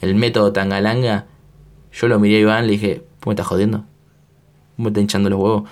[0.00, 1.26] el método Tangalanga,
[1.92, 3.78] yo lo miré a Iván y le dije, ¿vos me estás jodiendo?
[3.78, 3.86] ¿Vos
[4.78, 5.70] me estás hinchando los huevos?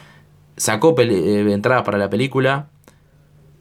[0.57, 2.69] Sacó eh, entradas para la película,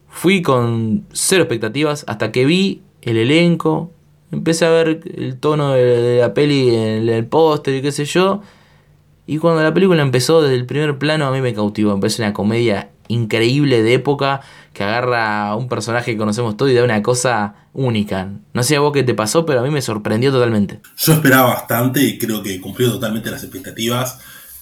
[0.08, 3.92] fui con cero expectativas hasta que vi el elenco,
[4.32, 8.42] empecé a ver el tono de, la peli en el póster y qué sé yo.
[9.28, 11.92] Y cuando la película empezó desde el primer plano a mí me cautivó.
[11.92, 14.40] Empezó una comedia increíble de época
[14.72, 18.30] que agarra a un personaje que conocemos todo y da una cosa única.
[18.54, 20.80] No sé a vos qué te pasó, pero a mí me sorprendió totalmente.
[20.96, 24.18] Yo esperaba bastante y creo que cumplió totalmente las expectativas.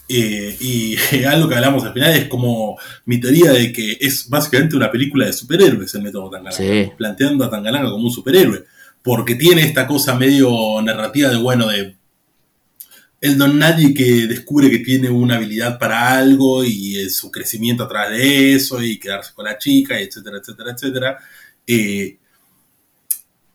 [0.08, 4.74] Eh, y algo que hablamos al final es como mi teoría de que es básicamente
[4.74, 6.56] una película de superhéroes el método Tangalanga.
[6.56, 6.90] Sí.
[6.98, 8.64] Planteando a Tangalanga como un superhéroe.
[9.00, 10.50] Porque tiene esta cosa medio
[10.82, 11.95] narrativa de, bueno, de
[13.20, 17.88] el don nadie que descubre que tiene una habilidad para algo y su crecimiento a
[17.88, 21.18] través de eso y quedarse con la chica, etcétera, etcétera, etcétera.
[21.66, 22.18] Eh,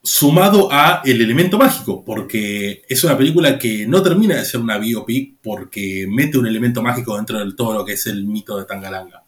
[0.03, 4.79] sumado a el elemento mágico, porque es una película que no termina de ser una
[4.79, 8.65] biopic porque mete un elemento mágico dentro del todo lo que es el mito de
[8.65, 9.23] Tangalanga.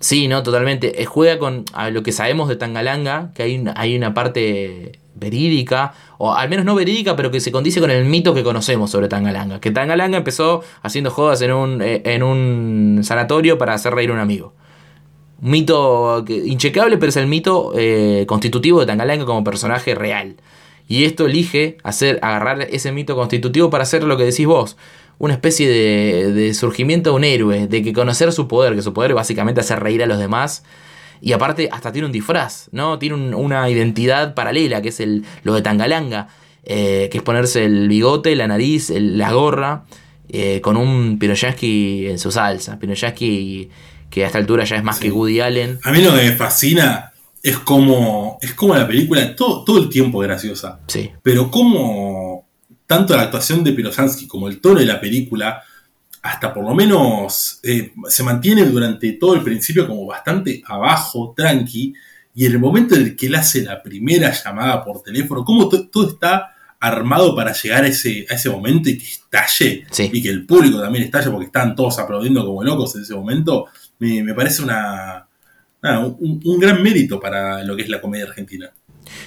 [0.00, 1.02] Sí, no, totalmente.
[1.02, 6.34] Eh, Juega con lo que sabemos de Tangalanga, que hay, hay una parte verídica, o
[6.34, 9.60] al menos no verídica, pero que se condice con el mito que conocemos sobre Tangalanga.
[9.60, 14.14] Que Tangalanga empezó haciendo jodas en un, eh, en un sanatorio para hacer reír a
[14.14, 14.54] un amigo.
[15.40, 20.36] Un mito inchecable, pero es el mito eh, constitutivo de Tangalanga como personaje real.
[20.88, 24.76] Y esto elige hacer, agarrar ese mito constitutivo para hacer lo que decís vos.
[25.18, 28.94] Una especie de, de surgimiento de un héroe, de que conocer su poder, que su
[28.94, 30.64] poder básicamente hacer reír a los demás.
[31.20, 32.98] Y aparte, hasta tiene un disfraz, ¿no?
[32.98, 36.28] Tiene un- una identidad paralela, que es el, lo de Tangalanga,
[36.64, 39.84] eh, que es ponerse el bigote, la nariz, el- la gorra,
[40.28, 42.78] eh, con un Pinoyaski en su salsa.
[42.78, 43.70] Pinoyaski
[44.10, 45.04] que a esta altura ya es más Sí.
[45.04, 45.78] que Woody Allen.
[45.84, 47.12] A mí lo que me fascina
[47.42, 52.46] es como, es como la película todo, todo el tiempo graciosa, Sí, pero como
[52.86, 55.62] tanto la actuación de Pirosansky como el tono de la película,
[56.22, 61.94] hasta por lo menos eh, se mantiene durante todo el principio como bastante abajo, tranqui,
[62.34, 65.68] y en el momento en el que él hace la primera llamada por teléfono, como
[65.68, 66.50] to- todo está
[66.80, 70.10] armado para llegar a ese, a ese momento y que estalle, Sí.
[70.12, 73.66] y que el público también estalle porque están todos aplaudiendo como locos en ese momento,
[73.98, 75.26] me, me parece una,
[75.82, 78.70] nada, un, un gran mérito para lo que es la comedia argentina.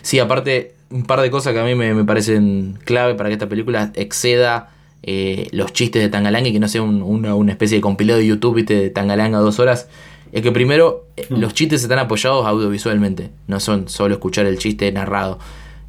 [0.02, 3.34] Sí, aparte, un par de cosas que a mí me, me parecen clave para que
[3.34, 4.70] esta película exceda
[5.04, 8.20] eh, los chistes de Tangalanga y que no sea un- una, una especie de compilado
[8.20, 8.76] de YouTube ¿viste?
[8.76, 9.88] de Tangalanga dos horas.
[10.32, 11.36] es que primero eh, mm.
[11.40, 15.40] los chistes están apoyados audiovisualmente, no son solo escuchar el chiste narrado.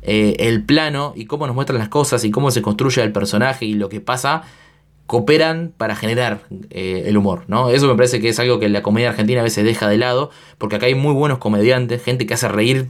[0.04, 3.66] Eh, el plano y cómo nos muestran las cosas y cómo se construye el personaje
[3.66, 4.42] y lo que pasa
[5.06, 6.40] cooperan para generar
[6.70, 7.68] eh, el humor, ¿no?
[7.70, 10.30] Eso me parece que es algo que la comedia argentina a veces deja de lado,
[10.58, 12.88] porque acá hay muy buenos comediantes, gente que hace reír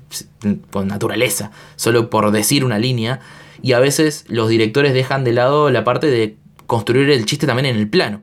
[0.71, 3.21] con naturaleza, solo por decir una línea,
[3.63, 6.37] y a veces los directores dejan de lado la parte de
[6.67, 8.23] construir el chiste también en el plano.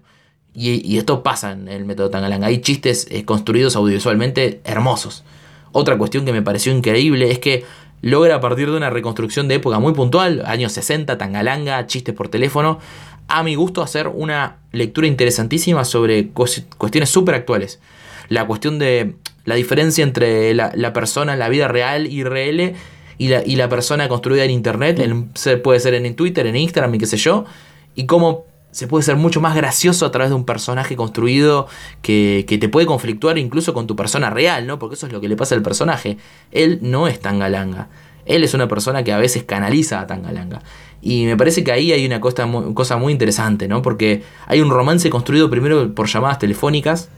[0.53, 2.47] Y, esto pasa en el método Tangalanga.
[2.47, 5.23] Hay chistes eh, construidos audiovisualmente hermosos.
[5.71, 7.63] Otra cuestión que me pareció increíble es que
[8.01, 12.27] logra a partir de una reconstrucción de época muy puntual, años 60, Tangalanga, chistes por
[12.27, 12.79] teléfono,
[13.27, 17.79] a mi gusto hacer una lectura interesantísima sobre cuestiones súper actuales.
[18.27, 19.15] La cuestión de
[19.45, 22.73] la diferencia entre la, persona en la vida real y real
[23.20, 24.99] y la, y la persona construida en internet,
[25.61, 27.45] puede ser en Twitter, en Instagram y qué sé yo,
[27.93, 31.67] y cómo se puede ser mucho más gracioso a través de un personaje construido
[32.01, 34.80] que, que, te puede conflictuar incluso con tu persona real, ¿no?
[34.80, 36.17] Porque eso es lo que le pasa al personaje.
[36.51, 37.89] Él no es tan galanga.
[38.26, 40.61] Él es una persona que a veces canaliza a Tangalanga.
[41.01, 43.82] Y me parece que ahí hay una cosa muy, cosa muy interesante, ¿no?
[43.82, 47.09] Porque hay un romance construido primero por llamadas telefónicas,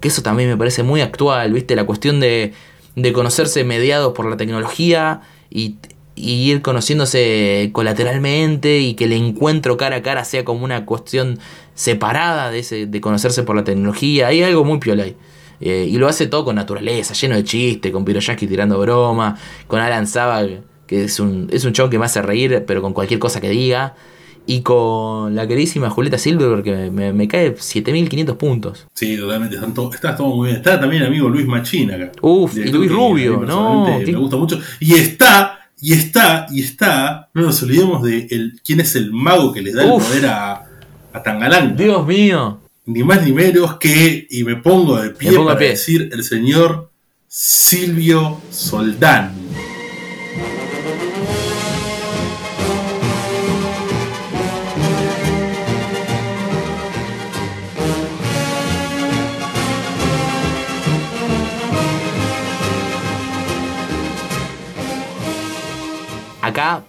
[0.00, 1.74] que eso también me parece muy actual, ¿viste?
[1.74, 2.52] La cuestión de,
[2.94, 5.76] de conocerse mediados por la tecnología y,
[6.16, 11.38] ir conociéndose colateralmente y que el encuentro cara a cara sea como una cuestión
[11.74, 14.26] separada de, ese, de conocerse por la tecnología.
[14.26, 15.16] Hay algo muy piola ahí.
[15.62, 19.80] Eh, y lo hace todo con naturaleza, lleno de chistes, con Piroyaski tirando broma, con
[19.80, 20.42] Alan Saba,
[20.86, 23.48] que es un, es un show que me hace reír, pero con cualquier cosa que
[23.48, 23.94] diga.
[24.50, 28.86] Y con la queridísima Julieta Silver, que me, me, cae 7500 puntos.
[28.94, 29.56] Sí, totalmente.
[29.94, 30.56] está todo muy bien.
[30.56, 32.10] Está también amigo Luis Machín acá.
[32.20, 33.86] Uf, y Luis Rubio, ¿no?
[33.98, 34.58] Me gusta mucho.
[34.80, 37.28] Y está, y está, y está.
[37.32, 40.64] No nos olvidemos de el, quién es el mago que le da el poder a,
[41.12, 41.76] a Tangalán.
[41.76, 46.24] Dios mío ni más ni menos que, y me pongo de pie para decir, el
[46.24, 46.90] señor
[47.28, 49.32] Silvio Soldán.
[66.50, 66.82] Acá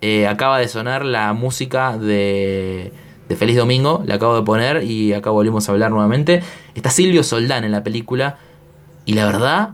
[0.00, 2.92] eh, acaba de sonar la música de
[3.36, 6.42] Feliz Domingo, le acabo de poner y acá volvimos a hablar nuevamente.
[6.74, 8.38] Está Silvio Soldán en la película
[9.04, 9.70] y la verdad,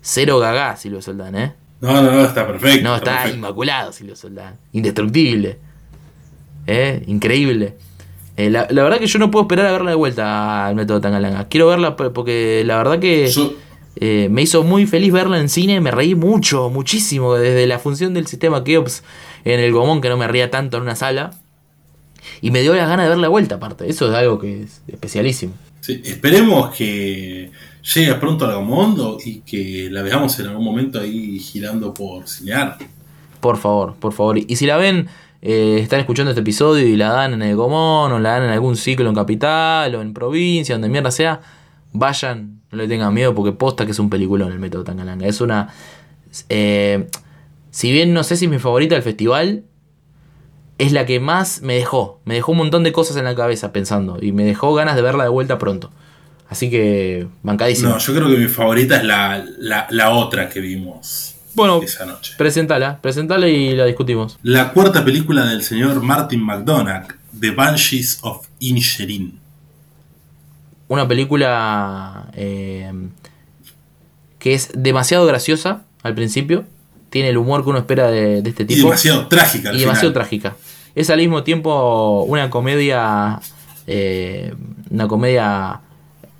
[0.00, 1.54] cero gaga Silvio Soldán, ¿eh?
[1.80, 2.88] No, no, no, está perfecto.
[2.88, 5.58] No, está, inmaculado Silvio Soldán, indestructible,
[6.66, 7.02] ¿eh?
[7.06, 7.76] Increíble.
[8.36, 11.48] Eh, la, verdad que yo no puedo esperar a verla de vuelta al método Tangalanga.
[11.48, 13.30] Quiero verla porque la verdad que
[14.00, 15.80] eh, me hizo muy feliz verla en cine.
[15.80, 17.34] Me reí mucho, muchísimo.
[17.34, 19.02] Desde la función del sistema Keops
[19.44, 21.32] en el Gomón, que no me ría tanto en una sala.
[22.40, 23.88] Y me dio la gana de ver la vuelta aparte.
[23.88, 25.54] Eso es algo que es especialísimo.
[25.80, 27.50] Sí, esperemos que
[27.94, 32.78] llegue pronto a mundo y que la veamos en algún momento ahí girando por Cinear.
[33.40, 34.38] Por favor, por favor.
[34.38, 35.08] Y si la ven,
[35.40, 38.50] eh, están escuchando este episodio y la dan en el Gomón o la dan en
[38.50, 41.40] algún ciclo en Capital o en provincia, donde mierda sea,
[41.92, 45.26] vayan, no le tengan miedo porque posta que es un peliculón el método Tangalanga.
[45.26, 45.68] Es una...
[46.48, 47.08] Eh,
[47.70, 49.64] si bien no sé si es mi favorita del festival,
[50.78, 52.20] es la que más me dejó.
[52.24, 54.18] Me dejó un montón de cosas en la cabeza pensando.
[54.20, 55.90] Y me dejó ganas de verla de vuelta pronto.
[56.48, 57.90] Así que, bancadísimo.
[57.90, 62.34] No, yo creo que mi favorita es la, otra que vimos bueno, esa noche.
[62.38, 64.38] Presentala, presentala y la discutimos.
[64.42, 69.40] La cuarta película del señor Martin McDonagh, The Banshees of Inisherin.
[70.88, 72.92] Una película eh,
[74.38, 76.64] que es demasiado graciosa al principio.
[77.10, 78.80] Tiene el humor que uno espera de, este tipo.
[78.80, 79.72] Y demasiado trágica.
[79.72, 80.56] y demasiado trágica
[81.00, 83.40] es al mismo tiempo una comedia.
[83.86, 84.52] Eh,
[84.90, 85.80] una comedia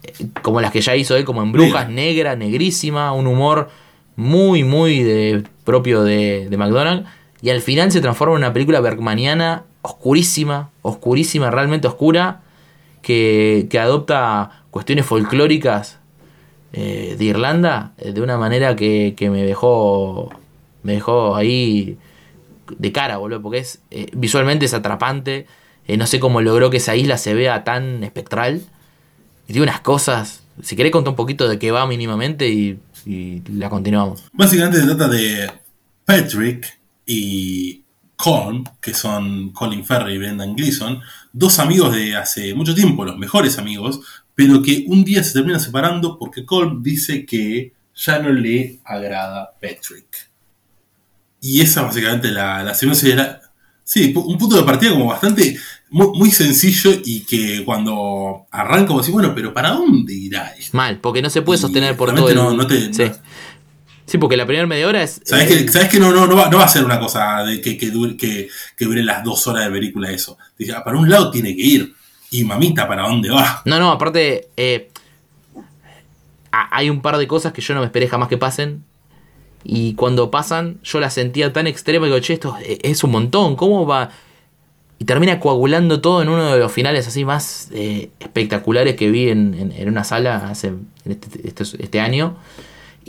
[0.03, 3.71] eh, como las que ya hizo él, como en Brujas, negra, negrísima, un humor
[4.17, 7.09] muy, muy de, propio de, de McDonald's.
[7.41, 12.41] Y al final se transforma en una película bergmaniana oscurísima, oscurísima, realmente oscura,
[13.03, 15.99] que, adopta cuestiones folclóricas
[16.73, 20.31] eh, de Irlanda de una manera que, que me dejó
[20.83, 21.99] me dejó ahí
[22.77, 25.47] de cara, boludo, porque es eh, visualmente es atrapante.
[25.87, 28.63] Eh, no sé cómo logró que esa isla se vea tan espectral.
[29.47, 30.45] Y tiene unas cosas.
[30.63, 32.81] Si querés contar un poquito de qué va mínimamente y,
[33.55, 34.25] la continuamos.
[34.35, 35.51] Básicamente se trata de
[36.05, 37.85] Patrick y
[38.19, 41.01] Colm, que son Colin Ferry y Brendan Gleeson,
[41.33, 44.01] dos amigos de hace mucho tiempo, los mejores amigos,
[44.35, 49.53] pero que un día se terminan separando porque Colm dice que ya no le agrada
[49.61, 50.31] Patrick.
[51.41, 53.41] Y esa básicamente la, la secuencia era.
[53.85, 55.57] Sí, un punto de partida como bastante.
[55.89, 60.77] muy, muy sencillo y que cuando arranca vos decís, bueno, pero ¿para dónde irá esto?
[60.77, 63.05] Mal, porque no se puede sostener por todo el no- no te- sí.
[63.05, 63.17] no-
[64.09, 65.21] Sí, porque la primera media hora es.
[65.23, 67.43] ¿Sabes eh, que, sabés que no, no, no, va, no va a ser una cosa
[67.45, 70.39] de que, que, dure, que, que dure las dos horas de película eso?
[70.59, 71.95] Dice, ah, para un lado tiene que ir.
[72.31, 73.63] Y mamita, ¿para dónde va?
[73.67, 74.49] No, no, aparte.
[74.57, 74.91] eh,
[76.53, 78.85] ha- hay un par de cosas que yo no me esperé jamás que pasen.
[79.65, 83.57] Y cuando pasan, yo las sentía tan extrema que digo, che, esto es, un montón.
[83.57, 84.11] ¿Cómo va?
[84.99, 89.29] Y termina coagulando todo en uno de los finales así más eh, espectaculares que vi
[89.29, 90.73] en, en- en una sala hace
[91.05, 92.37] este, este- este año.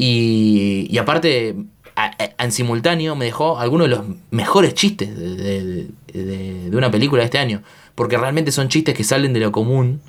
[0.01, 1.55] Y, y aparte,
[1.97, 6.77] a- a- en simultáneo me dejó algunos de los mejores chistes de, de- de- de
[6.77, 7.61] una película de este año.
[7.95, 9.99] Porque realmente son chistes que salen de lo común.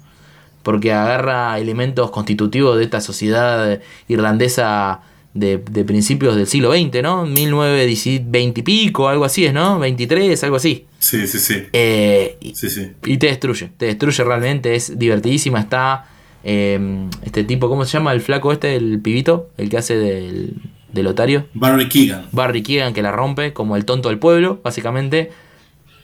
[0.63, 5.01] Porque agarra elementos constitutivos de esta sociedad irlandesa
[5.35, 7.25] de, de principios del siglo XX, ¿no?
[7.27, 9.79] 1920 y pico, algo así es, ¿no?
[9.81, 10.87] 23, algo así.
[11.01, 11.63] Sí, sí, sí.
[11.73, 12.93] Eh, y, Sí, sí.
[13.07, 16.05] y te destruye, te destruye realmente, es divertidísima, está
[16.45, 18.13] eh, este tipo, ¿cómo se llama?
[18.13, 20.55] El flaco este, el pibito, el que hace del,
[20.93, 21.47] del otario.
[21.55, 22.27] Barry Keegan.
[22.33, 25.31] Barry Keegan que la rompe, como el tonto del pueblo, básicamente.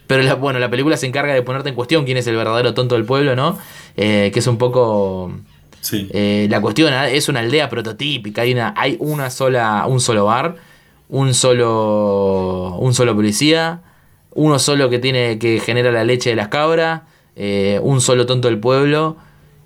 [0.07, 2.75] Pero la, bueno, la película se encarga de ponerte en cuestión quién es el verdadero
[2.75, 3.59] tonto del pueblo, ¿no?
[3.97, 5.33] Eh, que es un poco...
[5.81, 6.09] Sí.
[6.13, 10.25] eh, la cuestión ah, es una aldea prototípica, hay una, hay una sola, un solo
[10.25, 10.57] bar,
[11.09, 13.83] un solo, un solo policía,
[14.33, 17.03] uno solo que tiene que genera la leche de las cabras,
[17.37, 19.17] eh, un solo tonto del pueblo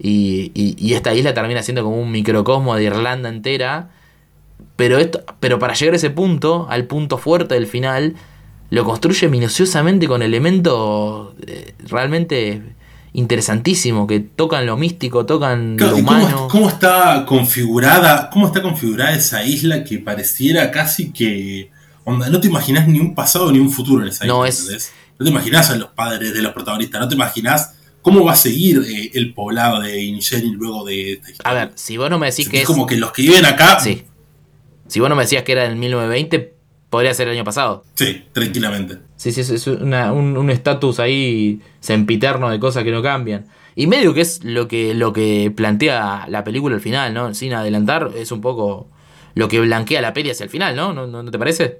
[0.03, 3.91] y, y- y esta isla termina siendo como un microcosmo de Irlanda entera.
[4.77, 8.15] Pero, esto, pero para llegar a ese punto, al punto fuerte del final,
[8.71, 12.63] lo construye minuciosamente con elementos eh, realmente
[13.13, 16.49] interesantísimos que tocan lo místico, tocan Claro, lo ¿y cómo, humano.
[16.51, 21.71] cómo está configurada, cómo está configurada esa isla que pareciera casi que
[22.05, 24.35] onda, no te imaginas ni un pasado ni un futuro en esa isla?
[24.35, 24.93] No, es- ¿entendés?
[25.19, 28.37] No te imaginas a los padres de los protagonistas, no te imaginas cómo va a
[28.37, 31.51] seguir eh, el poblado de Inisherin luego de esta historia.
[31.51, 32.67] A ver, si vos no me decís Sentís que es.
[32.67, 34.05] como que los que viven acá, Sí.
[34.89, 36.55] Si vos no me decías que era en 1920,
[36.89, 37.85] podría ser el año pasado.
[37.95, 38.99] sí, tranquilamente.
[39.17, 43.47] Sí, sí, es- una- un un estatus ahí sempiterno de cosas que no cambian.
[43.77, 47.33] Y medio que es lo que, lo que plantea la película al final, ¿no?
[47.35, 48.89] Sin adelantar, es un poco
[49.35, 50.93] lo que blanquea la peli hacia el final, ¿no?
[50.93, 51.79] ¿No, no- no te parece?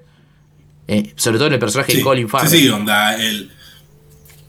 [0.87, 2.49] Eh, sobre todo en el personaje Sí, de Colin Farrell.
[2.49, 3.51] sí, sí, onda, el,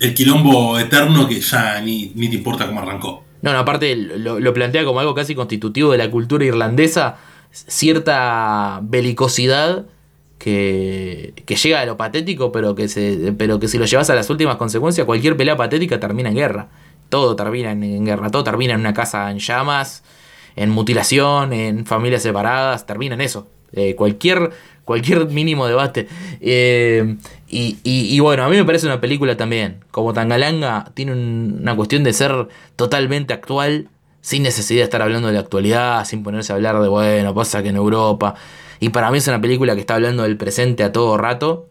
[0.02, 3.24] el quilombo eterno que ya ni, ni te importa cómo arrancó.
[3.40, 7.18] No, no, aparte lo, lo plantea como algo casi constitutivo de la cultura irlandesa,
[7.52, 9.86] cierta belicosidad
[10.38, 14.16] que, que llega a lo patético, pero que, se, pero que si lo llevas a
[14.16, 16.68] las últimas consecuencias, cualquier pelea patética termina en guerra.
[17.08, 20.02] Todo termina en, guerra, todo termina en una casa en llamas,
[20.56, 23.46] en mutilación, en familias separadas, termina en eso.
[23.72, 24.50] Eh, cualquier,
[24.84, 26.08] cualquier mínimo debate.
[26.40, 27.16] Eh,
[27.48, 29.84] y, y- y bueno, a mí me parece una película también.
[29.90, 33.88] Como Tangalanga tiene un- una cuestión de ser totalmente actual,
[34.20, 37.62] sin necesidad de estar hablando de la actualidad, sin ponerse a hablar de, bueno, pasa
[37.62, 38.34] que en Europa.
[38.80, 41.68] Y para mí es una película que está hablando del presente a todo rato,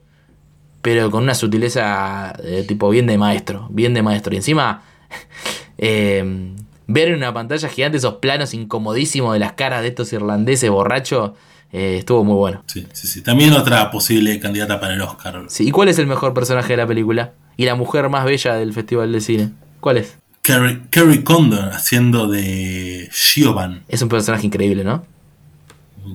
[0.82, 4.34] pero con una sutileza de tipo bien de maestro, bien de maestro.
[4.34, 4.84] Y encima,
[5.78, 6.54] eh,
[6.88, 11.32] ver en una pantalla gigante esos planos incomodísimos de las caras de estos irlandeses borrachos,
[11.74, 12.64] eh, estuvo muy bueno.
[12.68, 13.22] Sí, sí, sí.
[13.22, 15.44] También otra posible candidata para el Oscar.
[15.48, 17.32] Sí, ¿Y cuál es el mejor personaje de la película?
[17.58, 19.50] Y la mujer más bella del Festival de Cine.
[19.80, 20.18] ¿Cuál es?
[20.42, 23.84] Carrie, Carrie Condon haciendo de Siobhan.
[23.88, 25.06] Es un personaje increíble, ¿no?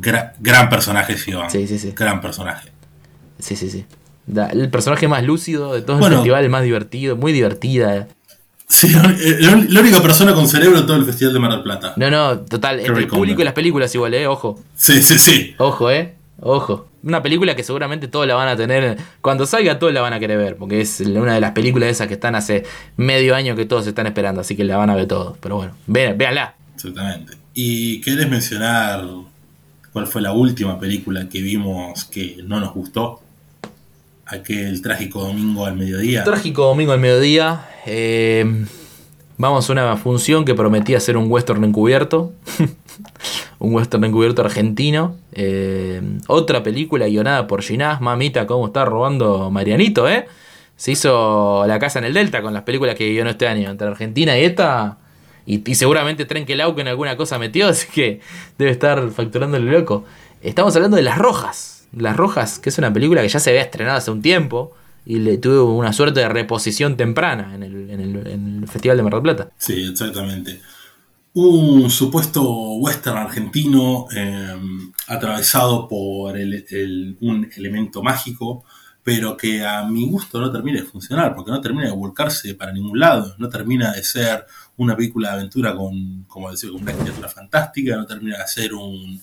[0.01, 1.51] Gra- gran personaje Siobhan.
[1.51, 1.93] Sí, sí, sí.
[1.97, 2.71] Gran personaje.
[3.39, 3.85] Sí, sí, sí.
[4.27, 6.17] Da- el personaje más lúcido de todo Bueno.
[6.17, 8.09] el festival, el más divertido, muy divertida.
[8.69, 9.03] Sí, la,
[9.69, 11.95] la- única persona con cerebro en todo el Festival de Mar del Plata.
[11.97, 12.81] No, no, total.
[12.81, 14.27] Entre el público y las películas igual, ¿eh?
[14.27, 14.61] Ojo.
[14.75, 15.55] Sí, sí, sí.
[15.59, 16.14] Ojo, ¿eh?
[16.41, 16.89] Ojo.
[17.03, 18.99] Una película que seguramente todos la van a tener.
[19.21, 20.57] Cuando salga, todos la van a querer ver.
[20.57, 22.64] Porque es una de las películas esas que están hace
[22.97, 24.41] medio año que todos están esperando.
[24.41, 25.39] Así que la van a ver todos.
[25.41, 26.57] Pero bueno, vean, véanla.
[26.75, 27.35] Exactamente.
[27.55, 29.05] ¿Y querés mencionar
[29.93, 33.23] cuál fue la última película que vimos que no nos gustó?
[34.27, 36.24] Aquel trágico domingo al mediodía.
[36.24, 37.68] Trágico domingo al mediodía.
[37.87, 38.66] eh,
[39.39, 42.33] vamos a una función que prometía ser un western encubierto.
[43.61, 45.14] un western encubierto argentino.
[45.33, 48.01] eh, otra película guionada por Ginás.
[48.01, 50.27] Mamita, cómo está robando Marianito, ¿eh?
[50.77, 53.70] Se hizo La Casa en el Delta con las películas que guionó este año.
[53.70, 54.99] Entre Argentina y esta.
[55.47, 58.20] Y, seguramente Trenkelauke en alguna cosa metió, así que
[58.59, 60.05] debe estar facturando el loco.
[60.43, 61.76] Estamos hablando de Las Rojas.
[61.97, 64.73] Las Rojas, que es una película que ya se había estrenado hace un tiempo
[65.05, 68.97] y le tuvo una suerte de reposición temprana en el, en el- en el Festival
[68.97, 69.51] de Mar del Plata.
[69.59, 70.61] Sí, exactamente.
[71.35, 72.43] Un supuesto
[72.77, 74.57] western argentino eh,
[75.09, 78.65] atravesado por el- un elemento mágico,
[79.03, 82.73] pero que a mi gusto no termina de funcionar, porque no termina de volcarse para
[82.73, 84.45] ningún lado, no termina de ser
[84.79, 88.75] una película de aventura con, como decía, con una criatura fantástica, no termina de ser
[88.75, 89.21] un,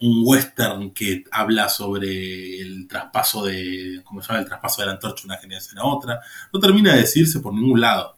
[0.00, 4.40] un western que habla sobre el traspaso de, ¿cómo se llama?
[4.40, 6.20] El traspaso de la antorcha de una generación a otra,
[6.52, 8.14] no termina de decirse por ningún lado.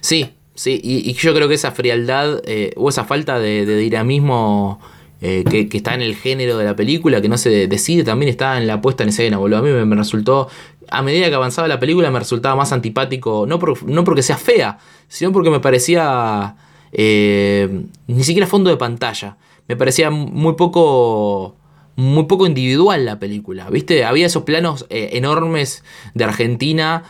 [0.00, 4.80] Sí, sí, y, yo creo que esa frialdad eh, o esa falta de, dinamismo
[5.20, 8.56] eh, que, está en el género de la película, que no se decide, también está
[8.56, 9.58] en la puesta en escena, boludo.
[9.58, 10.48] A mí me, resultó,
[10.88, 14.78] a medida que avanzaba la película, me resultaba más antipático, no, no porque sea fea,
[15.08, 16.56] sino porque me parecía
[16.92, 19.36] eh, ni siquiera fondo de pantalla.
[19.68, 21.56] Me parecía muy poco
[21.96, 24.04] muy poco individual la película, ¿viste?
[24.04, 25.84] Había esos planos enormes
[26.14, 27.04] de Argentina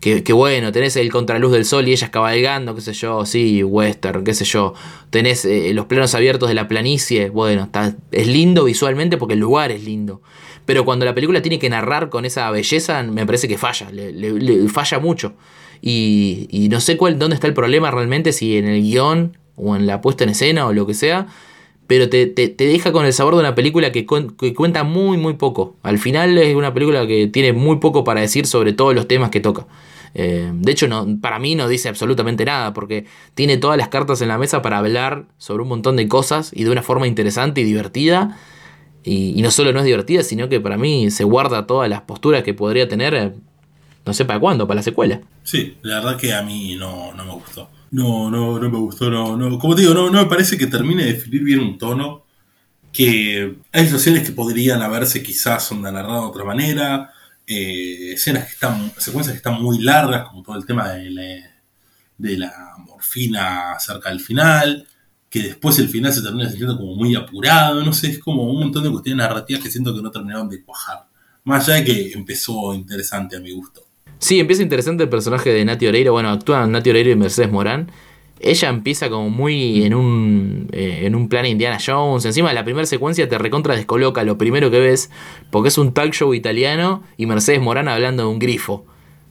[0.00, 4.24] que, bueno, tenés el contraluz del sol y ellas cabalgando, qué sé yo, sí, western,
[4.24, 4.72] qué sé yo.
[5.10, 9.40] Tenés eh, los planos abiertos de la planicie, bueno, está, es lindo visualmente porque el
[9.40, 10.22] lugar es lindo.
[10.64, 13.88] Pero cuando la película tiene que narrar con esa belleza, me parece que falla,
[14.72, 15.34] falla mucho.
[15.82, 19.76] Y, y, no sé cuál, dónde está el problema realmente, si en el guion o
[19.76, 21.26] en la puesta en escena o lo que sea,
[21.86, 25.74] pero te, deja con el sabor de una película que, que, cuenta muy, muy poco.
[25.82, 29.30] Al final es una película que tiene muy poco para decir sobre todos los temas
[29.30, 29.66] que toca.
[30.14, 34.22] Eh, de hecho, no, para mí no dice absolutamente nada, porque tiene todas las cartas
[34.22, 37.60] en la mesa para hablar sobre un montón de cosas y de una forma interesante
[37.60, 38.38] y divertida.
[39.02, 42.44] Y, no solo no es divertida, sino que para mí se guarda todas las posturas
[42.44, 43.32] que podría tener, eh,
[44.06, 45.22] no sé para cuándo, para la secuela.
[45.42, 47.68] Sí, la verdad que a mí no, no me gustó.
[47.90, 49.58] No, no, no me gustó, no, no.
[49.58, 52.24] Como te digo, no, no me parece que termine de definir bien un tono.
[52.92, 57.12] Que hay situaciones que podrían haberse quizás onda narrado de otra manera
[57.52, 61.10] eh, escenas que están, secuencias que están muy largas, como todo el tema de
[62.36, 64.86] la, morfina cerca del final,
[65.28, 68.60] que después el final se termina sintiendo como muy apurado, no sé, es como un
[68.60, 71.08] montón de cuestiones narrativas que siento que no terminaron de cuajar.
[71.42, 73.84] Más allá de que empezó interesante a mi gusto.
[74.20, 76.12] Sí, empieza interesante el personaje de Nati Oreiro.
[76.12, 77.90] Bueno, actúan Nati Oreiro y Mercedes Morán
[78.40, 82.24] ella empieza como muy en un, eh, en un plan Indiana Jones.
[82.24, 85.10] Encima de la primera secuencia te recontra descoloca lo primero que ves,
[85.50, 88.86] porque es un talk show italiano y Mercedes Morán hablando de un grifo.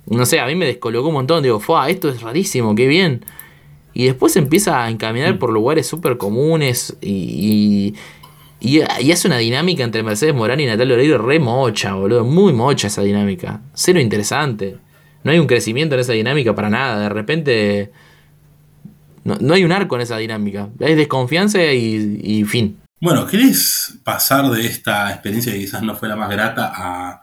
[0.05, 1.41] No sé, a mí me descolocó un montón.
[1.43, 1.89] Digo, ¡fua!
[1.89, 3.25] Esto es rarísimo, qué bien.
[3.93, 5.39] Y después empieza a encaminar mm.
[5.39, 7.95] por lugares súper comunes y, y,
[8.59, 12.25] y, hace una dinámica entre Mercedes Morán y Natalia Oreiro re mocha, boludo.
[12.25, 13.61] Muy mocha esa dinámica.
[13.73, 14.77] Cero interesante.
[15.23, 16.99] No hay un crecimiento en esa dinámica para nada.
[16.99, 17.91] De repente
[19.23, 20.69] no, hay un arco en esa dinámica.
[20.79, 22.79] Es desconfianza y, fin.
[23.01, 27.21] Bueno, ¿querés pasar de esta experiencia que quizás no fue la más grata a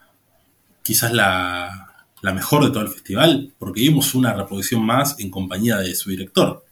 [0.83, 3.53] quizás la, la mejor de todo el festival?
[3.59, 6.65] Porque vimos una reproducción más en compañía de su director.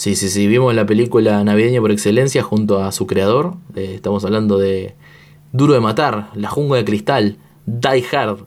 [0.00, 3.56] Sí, sí, sí, vimos la película navideña por excelencia junto a su creador.
[3.76, 4.94] Eh, estamos hablando de
[5.52, 7.36] Duro de Matar, La Jungla de Cristal,
[7.66, 8.46] Die Hard,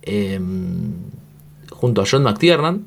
[0.00, 0.94] em,
[1.70, 2.86] junto a John McTiernan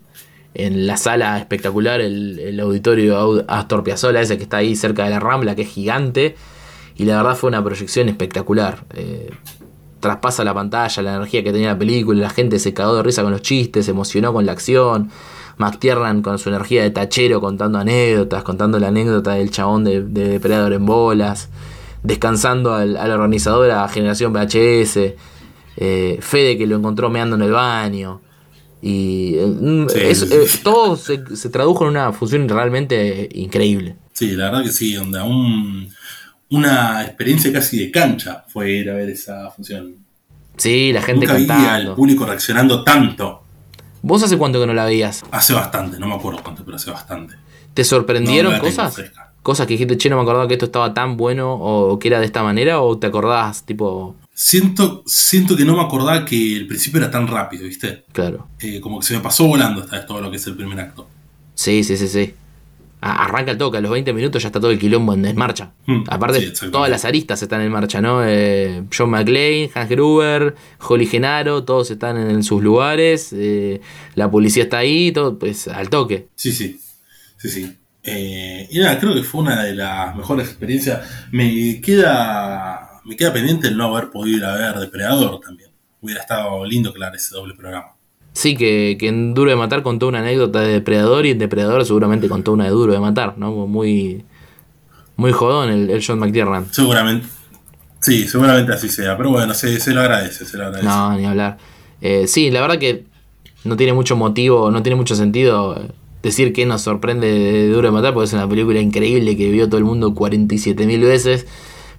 [0.56, 5.20] en la sala espectacular, el, auditorio Astor Piazzolla, ese que está ahí cerca de la
[5.20, 6.36] Rambla, que es gigante.
[6.96, 8.84] Y la verdad fue una proyección espectacular.
[8.96, 9.30] Eh,
[10.00, 13.22] traspasa la pantalla, la energía que tenía la película, la gente se cagó de risa
[13.22, 15.12] con los chistes, se emocionó con la acción.
[15.58, 20.30] McTiernan con su energía de tachero contando anécdotas, contando la anécdota del chabón de, de
[20.30, 21.50] Depredador en bolas,
[22.04, 25.14] descansando al, la organizadora Generación VHS,
[25.78, 28.22] eh, Fede que lo encontró meando en el baño.
[28.82, 31.18] Y eh, mm, eh, todo se,
[31.50, 33.96] tradujo en una función realmente increíble.
[34.14, 35.90] Sí, la verdad que sí, donde un,
[36.50, 39.96] una experiencia casi de cancha fue ir a ver esa función.
[40.56, 41.92] Sí, la gente Nunca cantando.
[41.92, 43.44] al público reaccionando tanto.
[44.08, 45.24] ¿Vos hace cuánto que no la veías?
[45.32, 47.36] Hace bastante, no me acuerdo cuánto, pero hace bastante.
[47.74, 48.96] ¿Te sorprendieron cosas?
[49.44, 52.20] Cosas que dijiste, che, no me acordaba que esto estaba tan bueno o que era
[52.20, 56.68] de esta manera, o te acordás, tipo, Siento, siento que no me acordaba que el
[56.68, 58.06] principio era tan rápido, ¿viste?
[58.14, 58.48] Claro.
[58.60, 60.80] Eh, como que se me pasó volando esta vez todo lo que es el primer
[60.80, 61.08] acto.
[61.56, 62.36] Sí, sí, sí, sí.
[63.00, 65.72] Arranca el toque, a los 20 minutos ya está todo el quilombo en marcha.
[65.86, 68.26] Hmm, Aparte, todas las aristas están en marcha, ¿no?
[68.26, 73.34] Eh, John McClane, Hans Gruber, Holly Genaro, todos están en, sus lugares.
[73.34, 73.82] Eh,
[74.16, 76.28] la policía está ahí, todo, pues al toque.
[76.36, 76.80] Sí, sí.
[77.38, 77.78] Sí, sí.
[78.04, 81.08] y nada, creo que fue una de las mejores experiencias.
[81.32, 85.72] Me queda me queda pendiente el no haber podido ir a ver Depredador también.
[86.02, 87.96] Hubiera estado lindo claro ese doble programa.
[88.38, 92.30] Sí, que, en Duro de Matar contó una anécdota de Depredador y en Depredador seguramente
[92.30, 93.52] contó una de Duro de Matar, ¿no?
[93.68, 94.24] Muy,
[95.16, 96.68] muy jodón el, John McTiernan.
[96.72, 97.28] Seguramente.
[98.00, 99.18] Sí, seguramente así sea.
[99.18, 100.88] Pero bueno, se, se lo agradece, se lo agradece.
[100.88, 101.58] No, ni hablar.
[102.02, 103.06] Eh, sí, la verdad que
[103.64, 105.82] no tiene mucho motivo, no tiene mucho sentido
[106.22, 109.68] decir que nos sorprende de Duro de Matar, porque es una película increíble que vio
[109.68, 111.48] todo el mundo 47.000 veces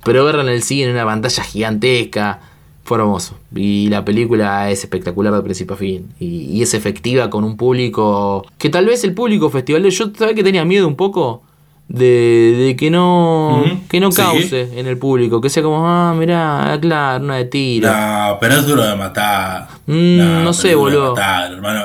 [0.04, 2.40] pero verla en el cine en una pantalla gigantesca,
[2.88, 3.36] Fue hermoso.
[3.54, 6.10] Y la película es espectacular de principio a fin.
[6.18, 8.46] Y, y es efectiva con un público.
[8.56, 9.84] Que tal vez el público festival.
[9.84, 11.42] Yo sabía que tenía miedo un poco
[11.88, 14.22] de, de que no que no sí.
[14.22, 15.42] cause en el público.
[15.42, 17.92] Que sea como, ah, mirá, claro, una de tiro.
[17.92, 19.68] No, pero es duro de matar.
[19.84, 21.14] Mm, no sé, boludo.
[21.14, 21.84] matar, hermano.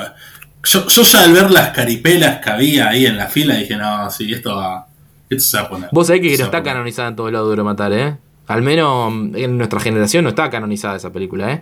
[0.63, 4.09] Yo, yo ya al ver las caripelas que había ahí en la fila dije, no,
[4.09, 4.87] sí, esto va,
[5.29, 5.89] esto se va a poner.
[5.91, 8.15] Vos sabés que Se no está canonizada en todos lados Duro de Matar, ¿eh?
[8.47, 11.61] Al menos mm, en nuestra generación no está canonizada esa película, ¿eh?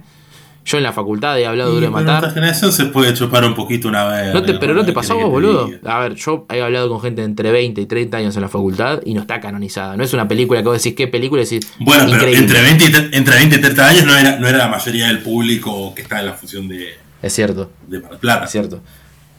[0.63, 2.33] Yo en la facultad he hablado Duro de pero nuestra Matar.
[2.35, 4.31] generación se puede chupar un poquito una vez.
[4.31, 5.67] No te, pero no te ¿qué pasó vos, boludo.
[5.85, 8.47] A ver, yo he hablado con gente de entre 20 y 30 años en la
[8.47, 9.97] facultad y no está canonizada.
[9.97, 11.67] No es una película que vos decís qué película decís.
[11.79, 14.59] Bueno, pero entre 20, y, tre- entre 20 y 30 años no era, no era
[14.59, 16.89] la mayoría del público que está en la función de,
[17.23, 17.71] Es cierto.
[17.87, 18.45] de Mar Plata.
[18.45, 18.81] Es cierto.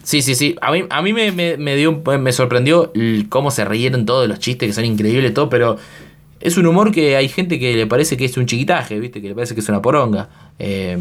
[0.02, 0.56] Sí, sí, sí.
[0.60, 2.92] A mí, a mí me, me- me dio, me sorprendió
[3.28, 5.78] cómo se rieron todos los chistes, que son increíbles y todo, pero
[6.42, 9.20] es un humor que hay gente que le parece que es un chiquitaje, ¿viste?
[9.20, 10.28] Que le parece que es una poronga.
[10.58, 10.98] Eh,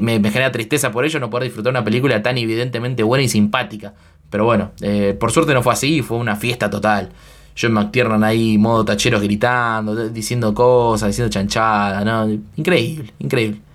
[0.00, 3.94] me, genera tristeza por ello no poder disfrutar una película tan evidentemente buena y simpática.
[4.30, 7.10] Pero bueno, eh, por suerte no fue así, fue una fiesta total.
[7.58, 12.28] John McTiernan ahí, modo tacheros gritando, diciendo cosas, diciendo chanchadas, ¿no?
[12.56, 13.65] Increíble, increíble.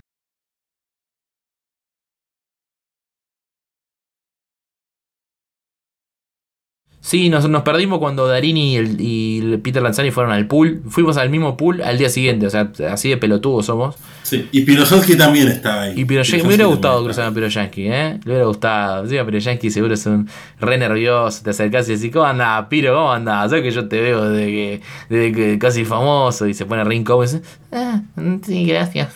[7.04, 10.84] Sí, nos, nos perdimos cuando Darini y, el, y Peter Lanzani fueron al pool.
[10.88, 13.96] Fuimos al mismo pool al día siguiente, o sea, así de pelotudos somos.
[14.22, 15.94] Sí, y Piroshensky también estaba ahí.
[16.00, 17.34] Y Piroyansky, me hubiera gustado cruzar a ahí.
[17.34, 18.20] Piroyansky, ¿eh?
[18.24, 19.08] Le hubiera gustado.
[19.08, 19.26] Sí, a
[19.72, 20.30] seguro es un
[20.60, 21.44] re nervioso.
[21.44, 22.94] Te acercás y decís, ¿cómo andás, Piro?
[22.94, 23.50] ¿Cómo andás?
[23.50, 26.96] Sabes que yo te veo desde que, desde que casi famoso y se pone re
[26.96, 27.42] incómodo y dice,
[27.72, 28.02] ah,
[28.46, 29.10] sí, gracias.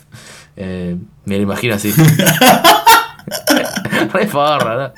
[0.57, 1.93] Eh, me lo imagino así.
[4.13, 4.93] re forra, ¿no?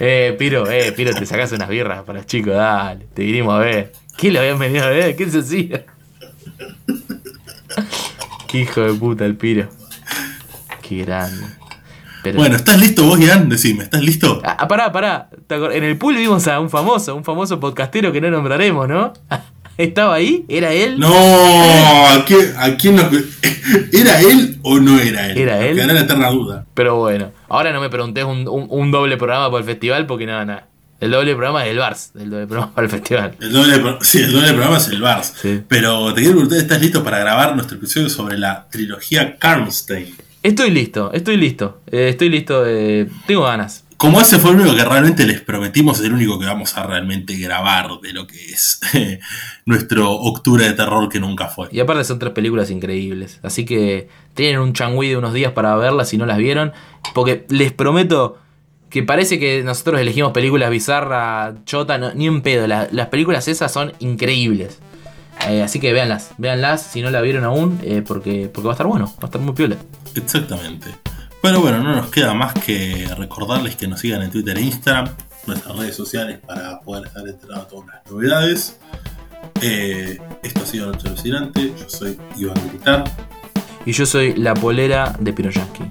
[0.00, 3.06] Eh, Piro, eh, Piro, te sacás unas birras para los chicos, dale.
[3.14, 3.92] Te vinimos a ver.
[4.16, 5.14] ¿Quién lo habían venido a ver?
[5.16, 5.84] ¿Quién se hacía?
[8.48, 9.68] Qué hijo de puta el Piro.
[10.82, 11.46] Qué grande.
[12.22, 13.48] Pero- Bueno, ¿estás listo vos, Ian?
[13.48, 14.40] Decime, ¿estás listo?
[14.44, 15.28] Ah, ah, pará, pará.
[15.46, 18.88] ¿Te acor- En el pool vimos a un famoso, un famoso podcastero que no nombraremos,
[18.88, 19.12] ¿no?
[19.78, 20.44] ¿Estaba ahí?
[20.48, 20.98] ¿Era él?
[20.98, 23.06] No, ¿a quién, a quién nos-
[23.92, 25.38] ¿Era él o no era él?
[25.38, 25.74] ¿Era él?
[25.74, 26.66] Quedará la eterna duda.
[26.74, 30.26] Pero bueno, ahora no me preguntés un, un- un doble programa para el festival porque
[30.26, 30.66] nada, nada.
[30.98, 33.32] El doble programa es el Bars, el doble programa para el festival.
[33.38, 35.34] El doble, sí, el doble programa es el Bars.
[35.42, 35.60] Sí.
[35.68, 40.14] Pero te quiero preguntar, ¿estás listo para grabar nuestro episodio sobre la trilogía Karnstein?
[40.42, 41.80] Estoy listo, estoy listo.
[41.90, 43.84] eh, estoy listo, eh, tengo ganas.
[43.96, 46.82] Como ese fue el único que realmente les prometimos, es el único que vamos a
[46.82, 48.78] realmente grabar de lo que es
[49.64, 51.68] nuestro octubre de terror que nunca fue.
[51.72, 53.40] Y aparte son tres películas increíbles.
[53.42, 56.72] Así que tienen un changüí de unos días para verlas si no las vieron.
[57.14, 58.38] Porque les prometo
[58.90, 62.66] que parece que nosotros elegimos películas bizarras, chota, no- ni en pedo.
[62.66, 64.78] La- las películas esas son increíbles.
[65.48, 68.74] Eh, así que véanlas, véanlas si no la vieron aún, eh, porque, porque va a
[68.74, 69.76] estar bueno, va a estar muy piola.
[70.14, 70.88] Exactamente.
[71.46, 75.14] Pero bueno, no nos queda más que recordarles que nos sigan en Twitter e Instagram,
[75.46, 78.76] nuestras redes sociales para poder estar enterados de todas las novedades.
[79.62, 81.72] Eh, esto ha sido Noche Alucinante.
[81.78, 83.04] Yo soy Iván Militar.
[83.84, 85.84] Y yo soy la polera de Piroyansky.